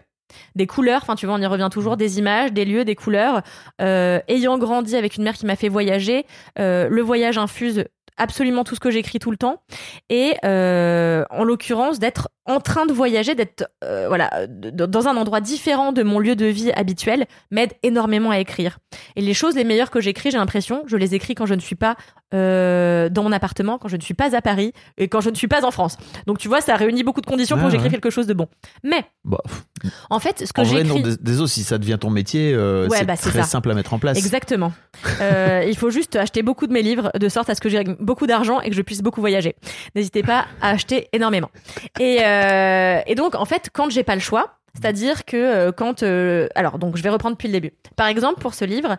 [0.55, 1.01] des couleurs.
[1.03, 3.43] Enfin, tu vois, on y revient toujours, des images, des lieux, des couleurs.
[3.80, 6.26] Euh, ayant grandi avec une mère qui m'a fait voyager,
[6.59, 7.85] euh, le voyage infuse
[8.16, 9.62] absolument tout ce que j'écris tout le temps.
[10.09, 16.03] Et euh, en l'occurrence, d'être en train de voyager, d'être dans un endroit différent de
[16.03, 18.78] mon lieu de vie habituel, m'aide énormément à écrire.
[19.16, 21.61] Et les choses les meilleures que j'écris, j'ai l'impression, je les écris quand je ne
[21.61, 21.97] suis pas
[22.35, 25.35] euh, dans mon appartement, quand je ne suis pas à Paris et quand je ne
[25.35, 25.97] suis pas en France.
[26.26, 27.93] Donc tu vois, ça réunit beaucoup de conditions pour que j'écrive ouais.
[28.01, 28.49] quelque chose de bon.
[28.82, 29.39] Mais Bon,
[30.11, 33.05] en fait, ce que j'écris, dés- désolé si ça devient ton métier, euh, Ouais, c'est
[33.05, 33.47] bah, c'est très ça.
[33.49, 34.18] simple à mettre en place.
[34.18, 34.72] Exactement.
[35.20, 37.85] Euh, il faut juste acheter beaucoup de mes livres de sorte à ce que j'ai
[38.01, 39.55] beaucoup d'argent et que je puisse beaucoup voyager.
[39.95, 41.51] N'hésitez pas à acheter énormément.
[42.01, 46.03] Et, euh, et donc, en fait, quand j'ai pas le choix, c'est-à-dire que quand...
[46.55, 47.72] alors, donc, je vais reprendre depuis le début.
[47.97, 48.97] Par exemple, pour ce livre...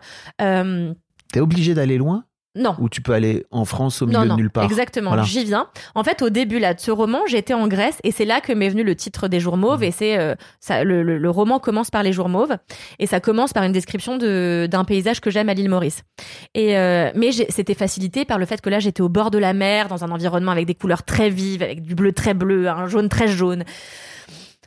[1.32, 2.24] T'es obligé d'aller loin
[2.56, 4.64] non, ou tu peux aller en France au milieu non, non, de nulle part.
[4.64, 5.10] exactement.
[5.10, 5.22] Voilà.
[5.24, 5.68] J'y viens.
[5.94, 8.52] En fait, au début là de ce roman, j'étais en Grèce et c'est là que
[8.52, 9.82] m'est venu le titre des Jours mauves.
[9.84, 12.56] Et c'est euh, ça, le, le- le roman commence par les Jours mauves
[12.98, 16.02] et ça commence par une description de d'un paysage que j'aime à l'île Maurice.
[16.54, 19.52] Et euh, mais c'était facilité par le fait que là j'étais au bord de la
[19.52, 22.86] mer, dans un environnement avec des couleurs très vives, avec du bleu très bleu, un
[22.88, 23.64] jaune très jaune.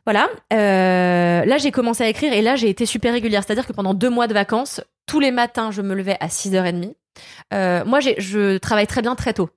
[0.06, 0.28] Voilà.
[0.54, 3.44] Euh, là, j'ai commencé à écrire et là, j'ai été super régulière.
[3.46, 6.94] C'est-à-dire que pendant deux mois de vacances, tous les matins, je me levais à 6h30.
[7.54, 9.50] Euh, moi, je travaille très bien très tôt.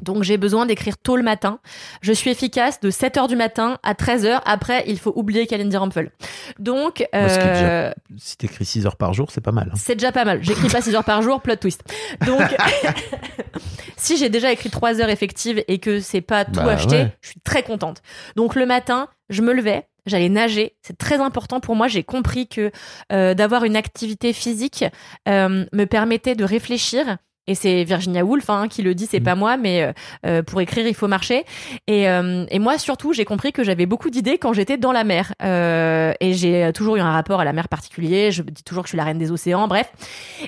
[0.00, 1.60] Donc j'ai besoin d'écrire tôt le matin.
[2.00, 4.40] Je suis efficace de 7h du matin à 13h.
[4.44, 6.10] Après, il faut oublier Kalindi Rampel.
[6.58, 7.52] Donc, Parce que euh,
[7.90, 9.68] déjà- Si t'écris 6 heures par jour, c'est pas mal.
[9.72, 9.76] hein.
[9.76, 10.42] c'est déjà pas mal.
[10.42, 11.84] J'écris pas 6 heures par jour, plot twist.
[12.26, 12.40] Donc,
[13.96, 17.16] si j'ai déjà écrit 3 heures effectives et que c'est pas tout Bah acheté, ouais.
[17.20, 18.02] je suis très contente.
[18.34, 20.76] Donc le matin, je me levais, j'allais nager.
[20.82, 21.88] C'est très important pour moi.
[21.88, 22.70] J'ai compris que
[23.12, 24.84] euh, d'avoir une activité physique
[25.28, 29.24] euh, me permettait de réfléchir Et c'est Virginia Woolf hein, qui le dit, c'est Mm.
[29.24, 29.92] pas moi, mais
[30.26, 31.44] euh, pour écrire, il faut marcher.
[31.88, 35.02] Et, euh, et moi, surtout, j'ai compris que j'avais beaucoup d'idées quand j'étais dans la
[35.02, 35.34] mer.
[35.42, 38.30] Euh, et j'ai toujours eu un rapport à la mer particulier.
[38.30, 39.90] Je dis toujours que je suis la reine des océans, bref.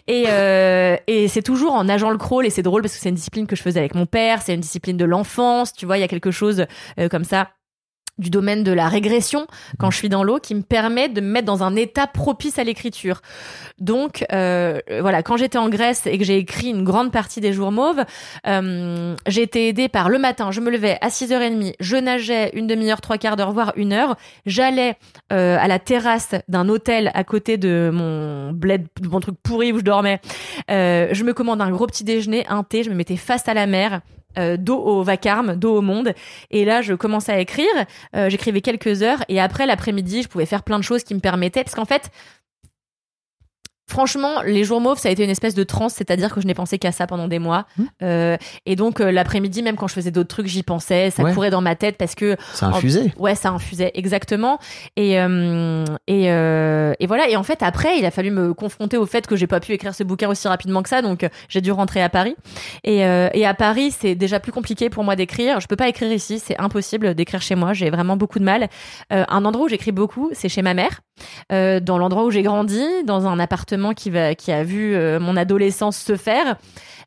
[0.06, 2.46] Et, euh, et c'est toujours en nageant le crawl.
[2.46, 4.40] Et c'est drôle parce que c'est une discipline que je faisais avec mon père.
[4.42, 5.72] C'est une discipline de l'enfance.
[5.72, 6.64] Tu vois, il y a quelque chose
[7.00, 7.48] euh, comme ça
[8.18, 9.46] du domaine de la régression
[9.78, 12.58] quand je suis dans l'eau qui me permet de me mettre dans un état propice
[12.58, 13.20] à l'écriture.
[13.78, 17.52] Donc euh, voilà, quand j'étais en Grèce et que j'ai écrit une grande partie des
[17.52, 18.04] jours mauves,
[18.46, 22.66] euh, j'ai été aidée par le matin, je me levais à 6h30, je nageais une
[22.66, 24.96] demi-heure, trois quarts d'heure, voire une heure, j'allais
[25.32, 29.72] euh, à la terrasse d'un hôtel à côté de mon bled, de mon truc pourri
[29.72, 30.20] où je dormais,
[30.70, 33.54] Euh, je me commande un gros petit déjeuner, un thé, je me mettais face à
[33.54, 34.00] la mer,
[34.38, 36.12] euh, dos au vacarme, dos au monde.
[36.50, 37.66] Et là, je commençais à écrire.
[38.16, 39.24] Euh, J'écrivais quelques heures.
[39.28, 41.64] Et après, l'après-midi, je pouvais faire plein de choses qui me permettaient.
[41.64, 42.10] Parce qu'en fait,
[43.86, 45.94] franchement, les jours mauves, ça a été une espèce de transe.
[45.94, 47.66] C'est-à-dire que je n'ai pensé qu'à ça pendant des mois.
[47.76, 47.82] Mmh.
[48.02, 51.10] Euh, et donc, euh, l'après-midi, même quand je faisais d'autres trucs, j'y pensais.
[51.10, 51.32] Ça Ouais.
[51.34, 53.12] courait dans ma tête parce que Ça a infusé.
[53.18, 54.58] Ouais, ça infusait exactement.
[54.96, 57.28] Et euh, et euh, et voilà.
[57.28, 59.72] Et en fait, après, il a fallu me confronter au fait que j'ai pas pu
[59.72, 62.36] écrire ce bouquin aussi rapidement que ça, donc euh, j'ai dû rentrer à Paris.
[62.84, 65.60] Et euh, et à Paris, c'est déjà plus compliqué pour moi d'écrire.
[65.60, 67.72] Je peux pas écrire ici, c'est impossible d'écrire chez moi.
[67.72, 68.68] J'ai vraiment beaucoup de mal.
[69.12, 71.00] Euh, un endroit où j'écris beaucoup, c'est chez ma mère,
[71.52, 75.18] euh, dans l'endroit où j'ai grandi, dans un appartement qui va qui a vu euh,
[75.20, 76.56] mon adolescence se faire.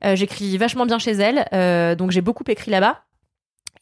[0.05, 3.01] Euh, j'écris vachement bien chez elle, donc j'ai beaucoup écrit là-bas.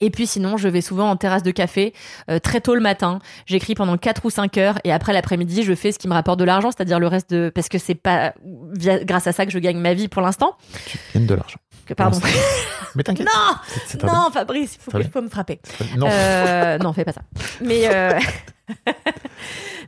[0.01, 1.93] Et puis sinon, je vais souvent en terrasse de café
[2.29, 3.19] euh, très tôt le matin.
[3.45, 6.37] J'écris pendant 4 ou 5 heures et après l'après-midi, je fais ce qui me rapporte
[6.37, 8.33] de l'argent, c'est-à-dire le reste de parce que c'est pas
[8.73, 9.03] via...
[9.05, 10.57] grâce à ça que je gagne ma vie pour l'instant.
[10.85, 11.59] Tu gagnes de l'argent.
[11.95, 12.19] Pardon.
[12.95, 13.27] Mais t'inquiète.
[14.03, 15.59] non, non, Fabrice, il faut, que- faut me frapper.
[15.97, 16.07] Non.
[16.09, 17.21] Euh, non, fais pas ça.
[17.61, 18.19] Mais euh,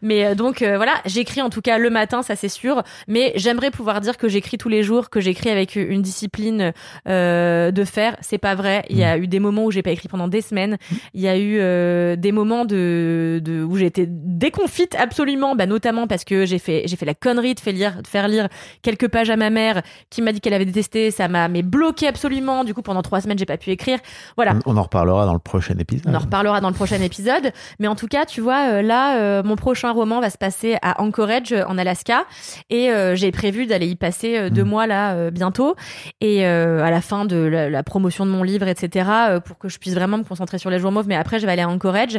[0.01, 2.83] mais euh, donc euh, voilà, j'écris en tout cas le matin, ça c'est sûr.
[3.07, 6.73] Mais j'aimerais pouvoir dire que j'écris tous les jours, que j'écris avec une discipline
[7.07, 8.15] euh, de faire.
[8.21, 8.83] C'est pas vrai.
[8.89, 9.03] Il y Mm.
[9.07, 10.77] a eu des moments où j'ai pas écrit pendant des semaines.
[11.13, 15.65] Il y a eu euh, des moments de, de où j'ai été déconfite absolument, bah,
[15.65, 18.47] notamment parce que j'ai fait j'ai fait la connerie de faire lire de faire lire
[18.81, 21.11] quelques pages à ma mère qui m'a dit qu'elle avait détesté.
[21.11, 22.63] Ça m'a mais bloqué absolument.
[22.63, 23.99] Du coup pendant trois semaines j'ai pas pu écrire.
[24.35, 24.55] Voilà.
[24.65, 26.11] On, en reparlera dans le prochain épisode.
[26.11, 27.51] On en reparlera dans le prochain épisode.
[27.79, 31.01] Mais en tout cas, tu vois, là, euh, mon prochain roman va se passer à
[31.01, 32.25] Anchorage, euh, en Alaska.
[32.69, 34.69] Et euh, j'ai prévu d'aller y passer euh, deux Mhm.
[34.69, 35.75] mois, là, euh, bientôt.
[36.21, 39.09] Et à la fin de la, la promotion de mon livre, etc.,
[39.45, 41.07] pour que je puisse vraiment me concentrer sur les jours mauves.
[41.07, 42.17] Mais après, je vais aller à Anchorage.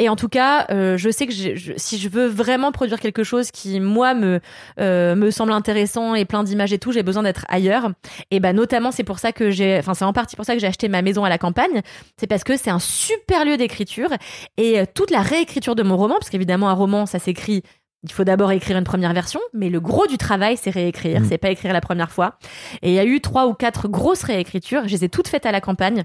[0.00, 3.50] Et en tout cas, je sais que je- si je veux vraiment produire quelque chose
[3.50, 4.40] qui, moi, me,
[4.78, 7.90] me semble intéressant et plein d'images et tout, j'ai besoin d'être ailleurs.
[8.30, 10.60] Et bah, notamment, c'est pour ça que j'ai, enfin, c'est en partie pour ça que
[10.60, 11.82] j'ai acheté ma maison à la campagne.
[12.16, 14.10] C'est parce que c'est un super lieu d'écriture
[14.56, 17.62] et toute la réécriture de mon roman, parce qu'évidemment, un roman, ça s'écrit.
[18.04, 21.24] Il faut d'abord écrire une première version, mais le gros du travail, c'est réécrire, Mm.
[21.28, 22.38] c'est pas écrire la première fois.
[22.82, 24.82] Et il y a eu trois ou quatre grosses réécritures.
[24.86, 26.04] Je les ai toutes faites à la campagne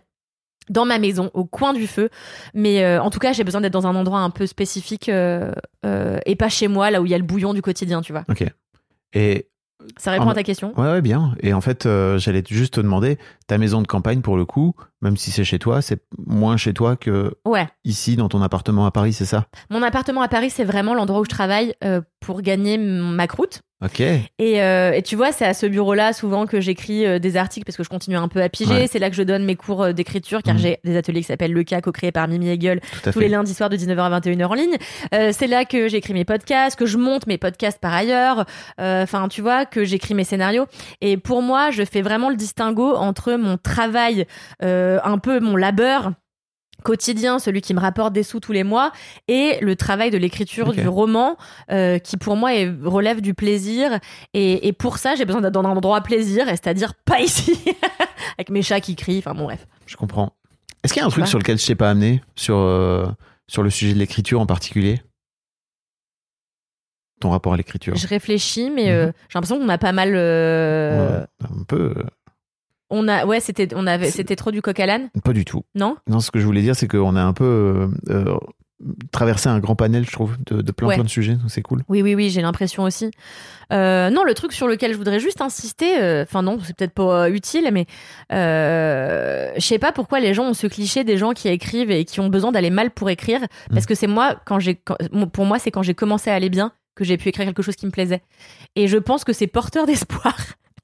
[0.70, 2.10] dans ma maison, au coin du feu.
[2.56, 5.52] Mais euh, en tout cas, j'ai besoin d'être dans un endroit un peu spécifique euh,
[5.86, 8.12] euh, et pas chez moi, là où il y a le bouillon du quotidien, tu
[8.12, 8.24] vois.
[8.30, 8.44] Ok.
[9.14, 9.48] Et
[9.98, 10.74] Ça répond En- à ta question?
[10.80, 11.36] Ouais, ouais, bien.
[11.42, 11.84] Et en fait,
[12.18, 13.18] j'allais juste te demander,
[13.48, 14.74] ta maison de campagne, pour le coup,
[15.04, 17.68] même si c'est chez toi, c'est moins chez toi que Ouais.
[17.84, 19.46] ici, dans ton appartement à Paris, c'est ça?
[19.70, 23.62] Mon appartement à Paris, c'est vraiment l'endroit où je travaille euh, pour gagner ma croûte.
[23.84, 24.00] Ok.
[24.00, 27.66] Et, euh, et tu vois, c'est à ce bureau-là souvent que j'écris euh, des articles
[27.66, 28.72] parce que je continue un peu à piger.
[28.74, 28.88] Ouais.
[28.88, 30.60] C'est là que je donne mes cours d'écriture car Mhm.
[30.62, 33.20] j'ai des ateliers qui s'appellent Le Cas, co-créé par Mimi Hegel tous fait.
[33.20, 34.78] les lundis soirs de 19h à 21h en ligne.
[35.12, 38.46] C'est là que j'écris mes podcasts, que je monte mes podcasts par ailleurs.
[38.80, 40.66] Enfin, tu vois, que j'écris mes scénarios.
[41.02, 44.26] Et pour moi, je fais vraiment le distinguo entre mon travail,
[44.64, 46.12] euh, un peu mon labeur
[46.84, 48.92] quotidien, celui qui me rapporte des sous tous les mois,
[49.30, 51.38] et le travail de l'écriture du roman,
[51.72, 54.00] euh, qui pour moi est, relève du plaisir.
[54.34, 57.58] Et, et pour ça, j'ai besoin d'être dans un endroit plaisir, c'est-à-dire pas ici,
[58.38, 59.20] avec mes chats qui crient.
[59.20, 59.66] Enfin bon, bref.
[59.86, 60.34] Je comprends.
[60.84, 63.06] Est-ce qu'il y a un truc sur lequel je t'ai pas amené sur, euh,
[63.48, 65.02] sur le sujet de l'écriture en particulier?
[67.22, 69.14] Ton rapport à l'écriture Je réfléchis, mais euh, Mhm.
[69.30, 70.12] j'ai l'impression qu'on a pas mal.
[70.16, 71.26] euh, Ouais,
[71.60, 71.94] Un peu.
[72.96, 75.64] On a, ouais, c'était, on avait, c'était trop du coq à l'âne, Pas du tout.
[75.74, 75.96] non?
[76.08, 78.38] Non, ce que je voulais dire, c'est qu'on a un peu euh, euh,
[79.12, 80.96] traversé un grand panel, je trouve, de, de plein, Ouais.
[80.96, 81.38] plein de sujets.
[81.48, 81.82] C'est cool.
[81.90, 83.10] Oui, oui, oui, j'ai l'impression aussi.
[83.72, 86.94] Euh, non, le truc sur lequel je voudrais juste insister, euh, enfin non, c'est peut-être
[86.94, 87.88] pas utile, mais
[88.30, 92.20] je sais pas pourquoi les gens ont ce cliché des gens qui écrivent et qui
[92.20, 93.40] ont besoin d'aller mal pour écrire,
[93.72, 94.80] parce que c'est moi quand j'ai,
[95.34, 97.76] pour moi, c'est quand j'ai commencé à aller bien que j'ai pu écrire quelque chose
[97.76, 98.22] qui me plaisait.
[98.76, 100.36] Et je pense que c'est porteur d'espoir.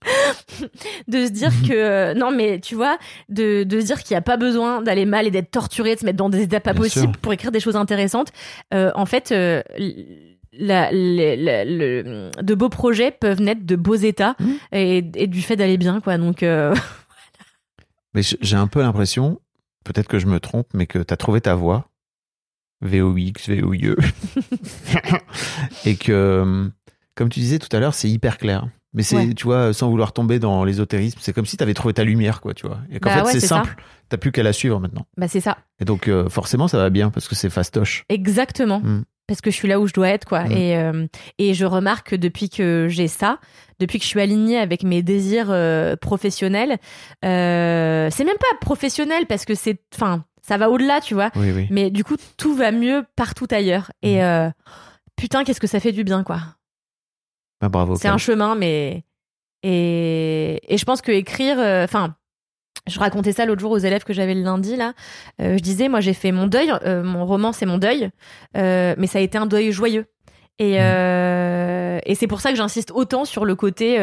[1.07, 2.97] de se dire que euh, non mais tu vois
[3.27, 5.99] de, de se dire qu'il n'y a pas besoin d'aller mal et d'être torturé de
[5.99, 7.21] se mettre dans des états pas Bien possibles sûr.
[7.21, 8.31] pour écrire des choses intéressantes
[8.73, 13.75] Euh, en fait euh, l- la- les- la- le- de beaux projets peuvent naître de
[13.75, 14.57] beaux états Mhm.
[14.71, 16.17] et, et du fait d'aller bien, quoi.
[16.17, 16.43] Donc,
[18.13, 19.39] Mais j'ai un peu l'impression,
[19.85, 21.87] peut-être que je me trompe, mais que tu as trouvé ta voix,
[22.81, 23.95] VOX, VOIE,
[25.85, 26.69] et que,
[27.15, 28.67] comme tu disais tout à l'heure, c'est hyper clair.
[28.93, 29.33] Mais c'est, Ouais.
[29.35, 32.41] tu vois, sans vouloir tomber dans l'ésotérisme, c'est comme si tu avais trouvé ta lumière,
[32.41, 32.79] quoi, tu vois.
[32.91, 33.75] Et qu'en Bah fait, ouais, c'est simple.
[34.09, 35.05] T'as plus qu'à la suivre maintenant.
[35.17, 35.57] bah, c'est ça.
[35.79, 38.03] Et donc, euh, forcément, ça va bien parce que c'est fastoche.
[38.09, 38.79] Exactement.
[38.79, 39.03] Mm.
[39.27, 40.45] Parce que je suis là où je dois être, quoi.
[40.45, 40.51] Mm.
[40.53, 41.05] Et, euh,
[41.37, 43.37] et je remarque que depuis que j'ai ça,
[43.79, 46.77] depuis que je suis alignée avec mes désirs euh, professionnels,
[47.21, 51.29] c'est même pas professionnel parce que c'est, enfin, ça va au-delà, tu vois.
[51.35, 51.67] Oui, oui.
[51.69, 53.91] Mais du coup, tout va mieux partout ailleurs.
[54.01, 54.07] Mm.
[54.07, 54.49] Et euh,
[55.15, 56.39] putain, qu'est-ce que ça fait du bien, quoi.
[57.61, 57.95] Bah, bravo.
[57.95, 59.03] C'est un chemin, mais
[59.63, 62.15] et, et je pense que écrire, euh, enfin.
[62.87, 64.93] je racontais ça l'autre jour aux élèves que j'avais le lundi là.
[65.41, 68.09] Euh, je disais, moi j'ai fait mon deuil, euh, mon roman c'est mon deuil,
[68.57, 70.05] euh, mais ça a été un deuil joyeux.
[70.61, 70.81] Et, Mm.
[70.81, 73.97] euh, et c'est pour ça que j'insiste autant sur le côté,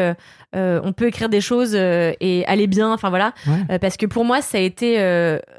[0.53, 3.79] on peut écrire des choses et aller bien, enfin voilà, Ouais.
[3.79, 4.97] Parce que pour moi ça a été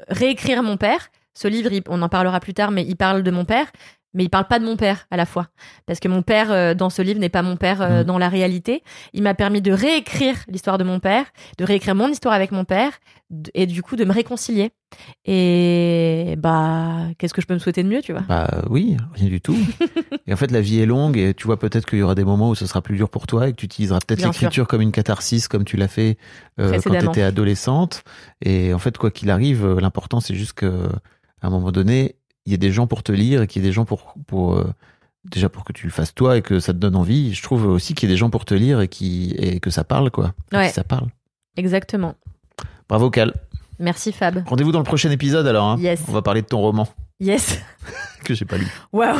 [0.09, 1.09] réécrire mon père.
[1.35, 3.67] Ce livre, il- on en parlera plus tard, mais il parle de mon père,
[4.13, 5.47] mais il parle pas de mon père à la fois,
[5.85, 8.03] parce que mon père euh, dans ce livre n'est pas mon père euh, Mm.
[8.05, 8.83] dans la réalité.
[9.13, 11.25] Il m'a permis de réécrire l'histoire de mon père,
[11.57, 12.93] de réécrire mon histoire avec mon père,
[13.53, 14.71] et du coup de me réconcilier.
[15.25, 18.23] Et bah, qu'est-ce que je peux me souhaiter de mieux, tu vois?
[18.27, 19.57] Bah oui, rien du tout.
[20.27, 22.23] et en fait, la vie est longue et tu vois peut-être qu'il y aura des
[22.23, 24.81] moments où ce sera plus dur pour toi et que tu utiliseras peut-être l'écriture comme
[24.81, 26.17] une catharsis comme tu l'as fait
[26.59, 28.03] euh, quand tu étais adolescente.
[28.41, 30.87] Et en fait, quoi qu'il arrive, euh, l'important c'est juste que
[31.41, 32.15] à un moment donné,
[32.49, 34.15] il y ait des gens pour te lire et qu'il y ait des gens pour
[34.27, 34.73] pour euh,
[35.29, 37.33] déjà pour que tu le fasses toi et que ça te donne envie.
[37.33, 39.69] Je trouve aussi qu'il y ait des gens pour te lire et qui et que
[39.69, 40.33] ça parle quoi.
[40.51, 40.69] Ouais.
[40.69, 41.07] ça parle.
[41.57, 42.15] Exactement.
[42.87, 43.33] Bravo Cal.
[43.79, 44.43] Merci Fab.
[44.47, 45.65] Rendez-vous dans le prochain épisode alors.
[45.69, 45.77] hein.
[45.79, 46.01] Yes.
[46.07, 46.87] On va parler de ton roman
[47.19, 47.59] Yes.
[48.25, 48.67] que j'ai pas lu.
[48.93, 49.19] Waouh.